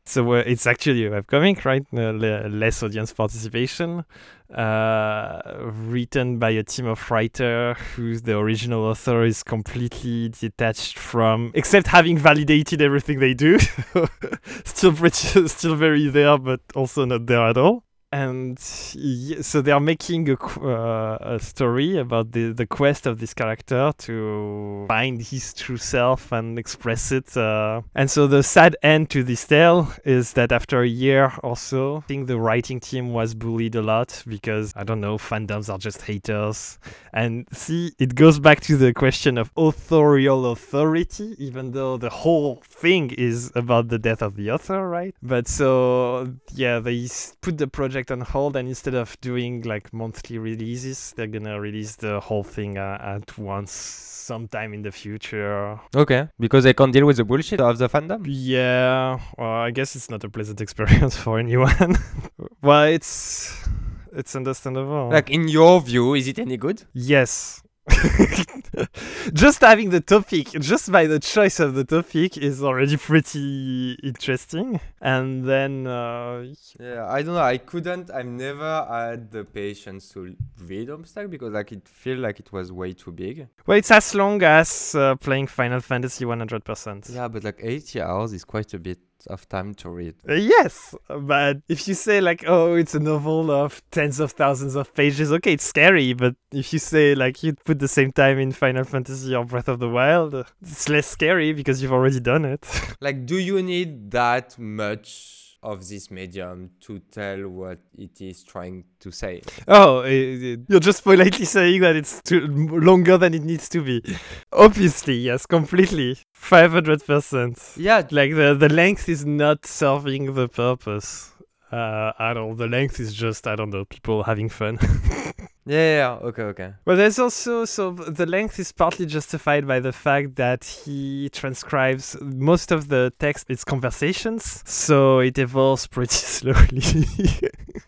So 0.07 0.33
uh, 0.33 0.43
it's 0.45 0.67
actually 0.67 1.05
a 1.05 1.09
webcomic, 1.09 1.65
right? 1.65 1.85
Uh, 1.91 2.11
le- 2.11 2.47
less 2.47 2.83
audience 2.83 3.11
participation. 3.11 4.05
Uh, 4.53 5.41
written 5.87 6.37
by 6.37 6.51
a 6.51 6.61
team 6.61 6.85
of 6.85 7.09
writers 7.09 7.75
whose 7.95 8.21
the 8.21 8.37
original 8.37 8.83
author 8.83 9.23
is 9.23 9.41
completely 9.41 10.29
detached 10.29 10.99
from, 10.99 11.51
except 11.55 11.87
having 11.87 12.17
validated 12.19 12.79
everything 12.81 13.19
they 13.19 13.33
do. 13.33 13.57
still 14.63 14.93
pretty, 14.93 15.47
still 15.47 15.75
very 15.75 16.07
there, 16.09 16.37
but 16.37 16.61
also 16.75 17.05
not 17.05 17.25
there 17.25 17.47
at 17.47 17.57
all. 17.57 17.84
And 18.15 18.57
so 18.57 19.61
they 19.61 19.73
are 19.73 19.81
making 19.81 20.29
a, 20.29 20.35
uh, 20.35 21.17
a 21.19 21.37
story 21.37 21.97
about 21.97 22.31
the, 22.31 22.53
the 22.53 22.65
quest 22.65 23.05
of 23.07 23.19
this 23.19 23.33
character 23.33 23.91
to 23.97 24.85
find 24.87 25.21
his 25.21 25.53
true 25.53 25.75
self 25.75 26.31
and 26.31 26.57
express 26.57 27.11
it. 27.11 27.35
Uh, 27.35 27.81
and 27.93 28.09
so 28.09 28.25
the 28.25 28.41
sad 28.41 28.77
end 28.81 29.09
to 29.09 29.21
this 29.21 29.45
tale 29.45 29.91
is 30.05 30.31
that 30.31 30.53
after 30.53 30.81
a 30.81 30.87
year 30.87 31.33
or 31.43 31.57
so, 31.57 31.97
I 31.97 32.01
think 32.07 32.27
the 32.27 32.39
writing 32.39 32.79
team 32.79 33.11
was 33.11 33.33
bullied 33.33 33.75
a 33.75 33.81
lot 33.81 34.23
because, 34.25 34.71
I 34.77 34.85
don't 34.85 35.01
know, 35.01 35.17
fandoms 35.17 35.67
are 35.67 35.77
just 35.77 36.03
haters. 36.03 36.79
And 37.11 37.45
see, 37.51 37.91
it 37.99 38.15
goes 38.15 38.39
back 38.39 38.61
to 38.61 38.77
the 38.77 38.93
question 38.93 39.37
of 39.37 39.51
authorial 39.57 40.53
authority, 40.53 41.35
even 41.37 41.71
though 41.71 41.97
the 41.97 42.11
whole 42.11 42.61
thing 42.63 43.11
is 43.11 43.51
about 43.55 43.89
the 43.89 43.99
death 43.99 44.21
of 44.21 44.37
the 44.37 44.51
author, 44.51 44.87
right? 44.87 45.13
But 45.21 45.49
so, 45.49 46.33
yeah, 46.53 46.79
they 46.79 47.09
put 47.41 47.57
the 47.57 47.67
project 47.67 48.04
on 48.11 48.21
hold, 48.21 48.55
and 48.55 48.67
instead 48.67 48.93
of 48.93 49.19
doing 49.21 49.61
like 49.63 49.93
monthly 49.93 50.37
releases, 50.37 51.13
they're 51.15 51.27
gonna 51.27 51.59
release 51.59 51.95
the 51.95 52.19
whole 52.19 52.43
thing 52.43 52.77
uh, 52.77 52.97
at 53.01 53.37
once 53.37 53.71
sometime 53.71 54.73
in 54.73 54.81
the 54.81 54.91
future. 54.91 55.79
Okay, 55.95 56.27
because 56.39 56.63
they 56.63 56.73
can't 56.73 56.91
deal 56.91 57.05
with 57.05 57.17
the 57.17 57.23
bullshit 57.23 57.61
of 57.61 57.77
the 57.77 57.87
fandom. 57.89 58.23
Yeah, 58.27 59.19
well, 59.37 59.49
I 59.49 59.71
guess 59.71 59.95
it's 59.95 60.09
not 60.09 60.23
a 60.23 60.29
pleasant 60.29 60.61
experience 60.65 61.15
for 61.15 61.39
anyone. 61.39 61.97
well, 62.61 62.83
it's 62.83 63.67
it's 64.13 64.35
understandable. 64.35 65.09
Like, 65.09 65.29
in 65.29 65.47
your 65.47 65.81
view, 65.81 66.13
is 66.15 66.27
it 66.27 66.39
any 66.39 66.57
good? 66.57 66.83
Yes. 66.93 67.61
just 69.33 69.61
having 69.61 69.89
the 69.89 70.01
topic, 70.01 70.47
just 70.51 70.91
by 70.91 71.05
the 71.07 71.19
choice 71.19 71.59
of 71.59 71.75
the 71.75 71.83
topic, 71.83 72.37
is 72.37 72.63
already 72.63 72.97
pretty 72.97 73.93
interesting. 74.03 74.79
And 75.01 75.45
then, 75.45 75.87
uh, 75.87 76.45
Yeah, 76.79 77.05
I 77.07 77.21
don't 77.21 77.35
know. 77.35 77.41
I 77.41 77.57
couldn't. 77.57 78.09
I've 78.11 78.25
never 78.25 78.85
had 78.89 79.31
the 79.31 79.43
patience 79.43 80.09
to 80.09 80.35
read 80.65 80.89
Homestuck 80.89 81.29
because 81.29 81.53
like 81.53 81.71
it 81.71 81.87
feel 81.87 82.17
like 82.17 82.39
it 82.39 82.51
was 82.51 82.71
way 82.71 82.93
too 82.93 83.11
big. 83.11 83.47
well, 83.65 83.77
it's 83.77 83.91
as 83.91 84.15
long 84.15 84.41
as 84.43 84.95
uh, 84.95 85.15
playing 85.15 85.47
Final 85.47 85.79
Fantasy 85.79 86.25
100%. 86.25 87.13
Yeah, 87.13 87.27
but 87.27 87.43
like 87.43 87.59
80 87.61 88.01
hours 88.01 88.33
is 88.33 88.43
quite 88.43 88.73
a 88.73 88.79
bit 88.79 88.99
of 89.27 89.47
time 89.49 89.73
to 89.75 89.89
read. 89.89 90.15
Uh, 90.27 90.33
yes, 90.33 90.95
but 91.07 91.57
if 91.67 91.87
you 91.87 91.93
say 91.93 92.21
like, 92.21 92.43
oh, 92.47 92.75
it's 92.75 92.95
a 92.95 92.99
novel 92.99 93.51
of 93.51 93.81
tens 93.91 94.19
of 94.19 94.31
thousands 94.31 94.75
of 94.75 94.93
pages, 94.93 95.31
okay, 95.31 95.53
it's 95.53 95.65
scary. 95.65 96.13
But 96.13 96.35
if 96.51 96.73
you 96.73 96.79
say 96.79 97.15
like 97.15 97.43
you 97.43 97.53
put 97.53 97.79
the 97.79 97.87
same 97.87 98.11
time 98.11 98.39
in 98.39 98.51
Final 98.51 98.83
Fantasy 98.83 99.35
or 99.35 99.45
Breath 99.45 99.67
of 99.67 99.79
the 99.79 99.89
Wild, 99.89 100.33
it's 100.61 100.89
less 100.89 101.07
scary 101.07 101.53
because 101.53 101.81
you've 101.81 101.93
already 101.93 102.19
done 102.19 102.45
it. 102.45 102.65
Like, 103.01 103.25
do 103.25 103.37
you 103.37 103.61
need 103.61 104.11
that 104.11 104.57
much 104.57 105.44
of 105.65 105.87
this 105.87 106.11
medium 106.11 106.71
to 106.81 106.99
tell 107.11 107.47
what 107.49 107.79
it 107.97 108.21
is 108.21 108.43
trying 108.43 108.85
to 108.99 109.11
say? 109.11 109.41
oh, 109.67 109.99
uh, 109.99 110.01
uh, 110.03 110.57
you're 110.69 110.79
just 110.79 111.03
politely 111.03 111.45
saying 111.45 111.81
that 111.81 111.95
it's 111.95 112.21
too 112.21 112.47
longer 112.47 113.17
than 113.17 113.33
it 113.33 113.43
needs 113.43 113.67
to 113.69 113.81
be. 113.81 114.01
Obviously, 114.53 115.15
yes, 115.15 115.45
completely, 115.45 116.17
five 116.33 116.71
hundred 116.71 117.03
percent. 117.05 117.59
Yeah, 117.75 118.03
Like 118.11 118.35
the 118.35 118.53
the 118.53 118.69
length 118.69 119.09
is 119.09 119.25
not 119.25 119.65
serving 119.65 120.33
the 120.35 120.47
purpose. 120.47 121.31
Uh, 121.71 122.13
at 122.19 122.37
all. 122.37 122.53
The 122.53 122.67
length 122.67 122.99
is 122.99 123.13
just 123.13 123.47
I 123.47 123.55
don't 123.55 123.71
know 123.71 123.85
people 123.85 124.23
having 124.23 124.49
fun. 124.49 124.77
yeah, 125.65 125.75
yeah, 125.77 125.97
yeah. 125.97 126.27
Okay, 126.27 126.43
okay. 126.43 126.73
Well, 126.85 126.95
there's 126.97 127.17
also 127.19 127.65
so 127.65 127.91
the 127.91 128.25
length 128.25 128.59
is 128.59 128.71
partly 128.71 129.05
justified 129.05 129.67
by 129.67 129.79
the 129.79 129.91
fact 129.91 130.35
that 130.35 130.63
he 130.63 131.29
transcribes 131.29 132.15
most 132.21 132.71
of 132.71 132.87
the 132.89 133.11
text. 133.19 133.47
It's 133.49 133.63
conversations, 133.63 134.61
so 134.65 135.19
it 135.19 135.37
evolves 135.37 135.87
pretty 135.87 136.13
slowly. 136.37 136.81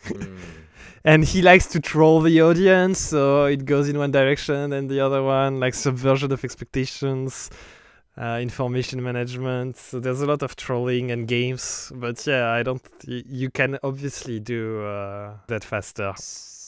Hmm. 0.07 0.37
and 1.03 1.23
he 1.23 1.41
likes 1.41 1.67
to 1.67 1.79
troll 1.79 2.21
the 2.21 2.41
audience, 2.41 2.99
so 2.99 3.45
it 3.45 3.65
goes 3.65 3.89
in 3.89 3.97
one 3.97 4.11
direction 4.11 4.73
and 4.73 4.89
the 4.89 4.99
other 4.99 5.21
one, 5.21 5.59
like 5.59 5.73
subversion 5.73 6.31
of 6.31 6.43
expectations. 6.43 7.49
Uh, 8.19 8.39
information 8.41 9.03
management. 9.03 9.77
So 9.77 9.99
there's 9.99 10.21
a 10.21 10.25
lot 10.25 10.41
of 10.41 10.55
trolling 10.55 11.11
and 11.11 11.27
games, 11.27 11.91
but 11.93 12.25
yeah, 12.25 12.49
I 12.49 12.63
don't. 12.63 12.81
Y- 13.07 13.21
you 13.27 13.51
can 13.51 13.77
obviously 13.83 14.39
do 14.39 14.83
uh, 14.83 15.33
that 15.45 15.63
faster. 15.63 16.15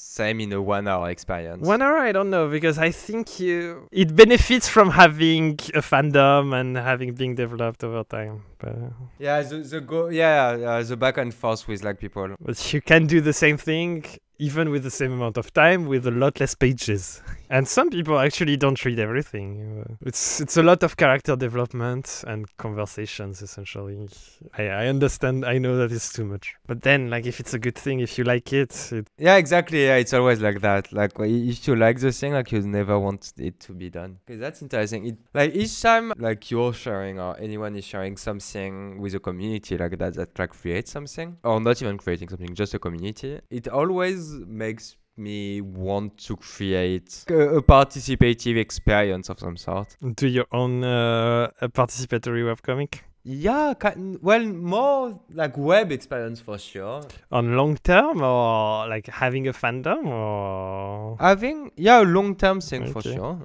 Same 0.09 0.39
in 0.39 0.51
a 0.53 0.59
one-hour 0.59 1.07
experience. 1.11 1.63
One 1.67 1.83
hour, 1.83 1.97
I 1.99 2.11
don't 2.11 2.31
know 2.31 2.49
because 2.49 2.79
I 2.79 2.89
think 2.89 3.39
you 3.39 3.87
it 3.91 4.15
benefits 4.15 4.67
from 4.67 4.89
having 4.89 5.51
a 5.75 5.83
fandom 5.91 6.59
and 6.59 6.75
having 6.75 7.13
being 7.13 7.35
developed 7.35 7.83
over 7.83 8.03
time. 8.03 8.41
But, 8.57 8.75
Yeah, 9.19 9.43
the, 9.43 9.57
the 9.59 9.81
go. 9.81 10.09
Yeah, 10.09 10.55
yeah, 10.55 10.81
the 10.81 10.97
back 10.97 11.17
and 11.19 11.31
forth 11.31 11.67
with 11.67 11.83
like 11.83 11.99
people. 11.99 12.35
but 12.39 12.57
you 12.73 12.81
can 12.81 13.05
do 13.05 13.21
the 13.21 13.33
same 13.33 13.57
thing 13.57 14.03
even 14.39 14.71
with 14.71 14.83
the 14.83 14.91
same 14.91 15.11
amount 15.11 15.37
of 15.37 15.53
time 15.53 15.85
with 15.85 16.07
a 16.07 16.11
lot 16.11 16.39
less 16.39 16.55
pages. 16.55 17.21
And 17.51 17.67
some 17.67 17.89
people 17.89 18.19
actually 18.19 18.57
don't 18.57 18.85
read 18.85 18.99
everything. 18.99 19.97
It's 20.01 20.39
it's 20.39 20.55
a 20.57 20.61
lot 20.61 20.83
of 20.83 20.97
character 20.97 21.35
development 21.35 22.23
and 22.27 22.45
conversations 22.57 23.41
essentially. 23.41 24.07
I, 24.55 24.67
I 24.67 24.85
understand. 24.85 25.43
I 25.43 25.57
know 25.57 25.75
that 25.77 25.91
it's 25.91 26.13
too 26.13 26.25
much, 26.25 26.53
but 26.67 26.83
then 26.83 27.09
like 27.09 27.25
if 27.25 27.39
it's 27.39 27.55
a 27.55 27.57
good 27.57 27.73
thing, 27.73 28.01
if 28.01 28.19
you 28.19 28.23
like 28.23 28.53
it, 28.53 28.91
it 28.91 29.07
Yeah, 29.17 29.37
exactly. 29.37 29.83
Yeah, 29.85 29.95
it's 29.95 30.13
always 30.13 30.41
like 30.41 30.61
that. 30.61 30.93
Like 30.93 31.13
if 31.17 31.67
you 31.67 31.75
like 31.75 31.99
the 31.99 32.11
thing, 32.11 32.33
like 32.33 32.51
you 32.51 32.61
never 32.61 32.99
want 32.99 33.33
it 33.39 33.59
to 33.61 33.73
be 33.73 33.89
done. 33.89 34.19
Okay, 34.29 34.37
that's 34.37 34.61
interesting. 34.61 35.07
It 35.07 35.17
like 35.33 35.55
each 35.55 35.81
time 35.81 36.13
like 36.17 36.51
you're 36.51 36.73
sharing 36.73 37.19
or 37.19 37.35
anyone 37.39 37.75
is 37.75 37.83
sharing 37.83 38.15
something 38.15 39.01
with 39.01 39.15
a 39.15 39.19
community 39.19 39.75
like 39.75 39.97
that 39.97 40.13
that 40.13 40.37
like 40.37 40.51
creates 40.51 40.91
something 40.91 41.37
or 41.43 41.59
not 41.59 41.81
even 41.81 41.97
creating 41.97 42.29
something, 42.29 42.53
just 42.53 42.75
a 42.75 42.79
community. 42.79 43.39
It 43.49 43.67
always 43.67 44.28
makes 44.47 44.95
me 45.17 45.59
want 45.61 46.17
to 46.17 46.35
create 46.37 47.25
a, 47.29 47.57
a 47.57 47.61
participative 47.61 48.57
experience 48.57 49.29
of 49.29 49.39
some 49.39 49.57
sort. 49.57 49.95
do 50.15 50.27
your 50.27 50.45
own 50.51 50.83
uh, 50.83 51.49
a 51.61 51.67
participatory 51.69 52.43
webcomic. 52.43 53.01
Yeah, 53.23 53.73
kind, 53.77 54.17
well, 54.21 54.43
more 54.45 55.19
like 55.33 55.57
web 55.57 55.91
experience 55.91 56.39
for 56.39 56.57
sure. 56.57 57.01
on 57.31 57.57
long 57.57 57.75
term 57.77 58.21
or 58.21 58.87
like 58.87 59.07
having 59.07 59.47
a 59.49 59.53
fandom 59.53 60.07
or 60.07 61.17
Having 61.19 61.71
yeah, 61.75 62.01
a 62.01 62.03
long 62.03 62.35
term 62.35 62.61
thing 62.61 62.91
for 62.93 63.01
sure. 63.01 63.43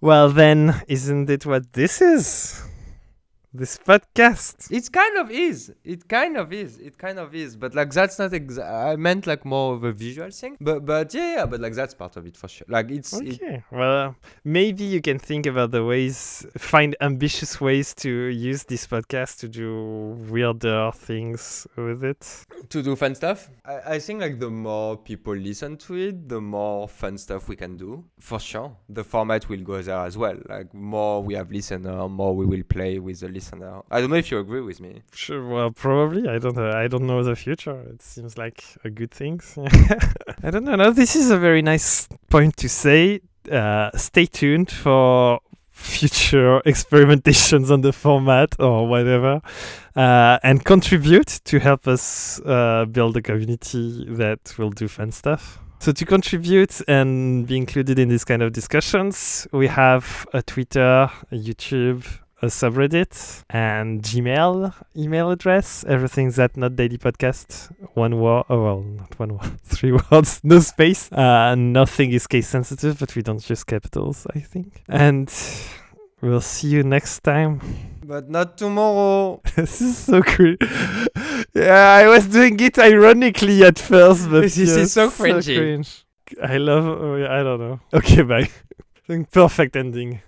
well 0.00 0.30
then 0.30 0.80
isn't 0.88 1.28
it 1.28 1.44
what 1.44 1.70
this 1.74 2.00
is 2.00 2.64
this 3.52 3.78
podcast. 3.78 4.70
It 4.70 4.90
kind 4.92 5.18
of 5.18 5.30
is. 5.30 5.72
It 5.84 6.08
kind 6.08 6.36
of 6.36 6.52
is. 6.52 6.78
It 6.78 6.96
kind 6.98 7.18
of 7.18 7.34
is. 7.34 7.56
But 7.56 7.74
like 7.74 7.90
that's 7.92 8.18
not. 8.18 8.30
Exa- 8.30 8.92
I 8.92 8.96
meant 8.96 9.26
like 9.26 9.44
more 9.44 9.74
of 9.74 9.84
a 9.84 9.92
visual 9.92 10.30
thing. 10.30 10.56
But 10.60 10.84
but 10.84 11.12
yeah, 11.14 11.34
yeah. 11.36 11.46
But 11.46 11.60
like 11.60 11.74
that's 11.74 11.94
part 11.94 12.16
of 12.16 12.26
it 12.26 12.36
for 12.36 12.48
sure. 12.48 12.66
Like 12.68 12.90
it's. 12.90 13.12
It, 13.12 13.40
Okay, 13.40 13.62
well, 13.72 14.08
uh, 14.08 14.12
maybe 14.44 14.84
you 14.84 15.00
can 15.00 15.18
think 15.18 15.46
about 15.46 15.70
the 15.70 15.84
ways, 15.84 16.44
find 16.58 16.94
ambitious 17.00 17.60
ways 17.60 17.94
to 17.94 18.10
use 18.10 18.64
this 18.64 18.86
podcast 18.86 19.38
to 19.40 19.48
do 19.48 20.16
weirder 20.28 20.90
things 20.94 21.66
with 21.76 22.04
it. 22.04 22.44
to 22.68 22.82
do 22.82 22.94
fun 22.96 23.14
stuff. 23.14 23.48
I, 23.64 23.94
I 23.94 23.98
think 23.98 24.20
like 24.20 24.38
the 24.38 24.50
more 24.50 24.96
people 24.96 25.34
listen 25.34 25.76
to 25.78 25.94
it, 25.96 26.28
the 26.28 26.40
more 26.40 26.86
fun 26.88 27.16
stuff 27.18 27.48
we 27.48 27.56
can 27.56 27.76
do. 27.76 28.04
For 28.18 28.38
sure, 28.38 28.76
the 28.88 29.04
format 29.04 29.48
will 29.48 29.62
go 29.62 29.80
there 29.80 29.98
as 29.98 30.18
well. 30.18 30.36
Like 30.48 30.72
more 30.74 31.22
we 31.22 31.34
have 31.34 31.50
listener, 31.50 32.08
more 32.08 32.34
we 32.36 32.44
will 32.46 32.62
play 32.64 32.98
with 32.98 33.20
the 33.20 33.26
listener. 33.28 33.39
I 33.90 34.00
don't 34.00 34.10
know 34.10 34.16
if 34.16 34.30
you 34.30 34.38
agree 34.38 34.60
with 34.60 34.80
me. 34.80 35.02
Sure, 35.12 35.46
well, 35.46 35.70
probably. 35.70 36.28
I 36.28 36.38
don't 36.38 36.56
know. 36.56 36.70
I 36.70 36.88
don't 36.88 37.06
know 37.06 37.22
the 37.22 37.36
future. 37.36 37.80
It 37.92 38.02
seems 38.02 38.36
like 38.38 38.64
a 38.84 38.90
good 38.90 39.10
thing. 39.10 39.40
I 40.42 40.50
don't 40.50 40.64
know. 40.64 40.76
No, 40.76 40.90
this 40.90 41.16
is 41.16 41.30
a 41.30 41.38
very 41.38 41.62
nice 41.62 42.08
point 42.28 42.56
to 42.58 42.68
say. 42.68 43.20
Uh, 43.50 43.90
stay 43.96 44.26
tuned 44.26 44.70
for 44.70 45.40
future 45.80 46.60
experimentations 46.66 47.70
on 47.70 47.80
the 47.80 47.92
format 47.92 48.54
or 48.58 48.86
whatever, 48.86 49.40
uh, 49.96 50.38
and 50.42 50.64
contribute 50.64 51.40
to 51.44 51.58
help 51.58 51.88
us 51.88 52.40
uh, 52.44 52.84
build 52.84 53.16
a 53.16 53.22
community 53.22 54.04
that 54.08 54.54
will 54.58 54.70
do 54.70 54.86
fun 54.86 55.10
stuff. 55.10 55.58
So 55.80 55.92
to 55.92 56.04
contribute 56.04 56.82
and 56.88 57.46
be 57.46 57.56
included 57.56 57.98
in 57.98 58.10
these 58.10 58.24
kind 58.24 58.42
of 58.42 58.52
discussions, 58.52 59.48
we 59.50 59.66
have 59.68 60.26
a 60.34 60.42
Twitter, 60.42 61.10
a 61.32 61.34
YouTube, 61.34 62.06
a 62.42 62.46
subreddit, 62.46 63.42
and 63.50 64.02
Gmail 64.02 64.72
email 64.96 65.30
address. 65.30 65.84
Everything's 65.86 66.38
at 66.38 66.56
not 66.56 66.76
daily 66.76 66.98
podcast. 66.98 67.70
One 67.94 68.20
word. 68.20 68.44
Oh 68.48 68.62
well, 68.62 68.80
not 68.82 69.18
one 69.18 69.32
word. 69.38 69.60
Three 69.64 69.92
words. 69.92 70.40
No 70.42 70.60
space. 70.60 71.12
Uh, 71.12 71.54
nothing 71.54 72.12
is 72.12 72.26
case 72.26 72.48
sensitive, 72.48 72.98
but 72.98 73.14
we 73.14 73.22
don't 73.22 73.48
use 73.48 73.64
capitals. 73.64 74.26
I 74.34 74.40
think. 74.40 74.82
And 74.88 75.32
we'll 76.20 76.40
see 76.40 76.68
you 76.68 76.82
next 76.82 77.20
time. 77.22 77.60
But 78.04 78.28
not 78.30 78.58
tomorrow. 78.58 79.40
this 79.56 79.80
is 79.80 79.98
so 79.98 80.22
cool. 80.22 80.56
yeah, 81.54 81.98
I 82.02 82.08
was 82.08 82.26
doing 82.26 82.58
it 82.60 82.78
ironically 82.78 83.62
at 83.64 83.78
first, 83.78 84.28
but 84.30 84.40
This 84.40 84.58
is 84.58 84.76
yeah, 84.76 84.84
so 84.86 85.10
cringy. 85.10 85.56
cringe. 85.56 86.04
I 86.42 86.56
love. 86.56 86.86
Oh, 86.86 87.16
yeah, 87.16 87.32
I 87.32 87.42
don't 87.42 87.60
know. 87.60 87.80
Okay, 87.92 88.22
bye. 88.22 88.48
Perfect 89.32 89.76
ending. 89.76 90.20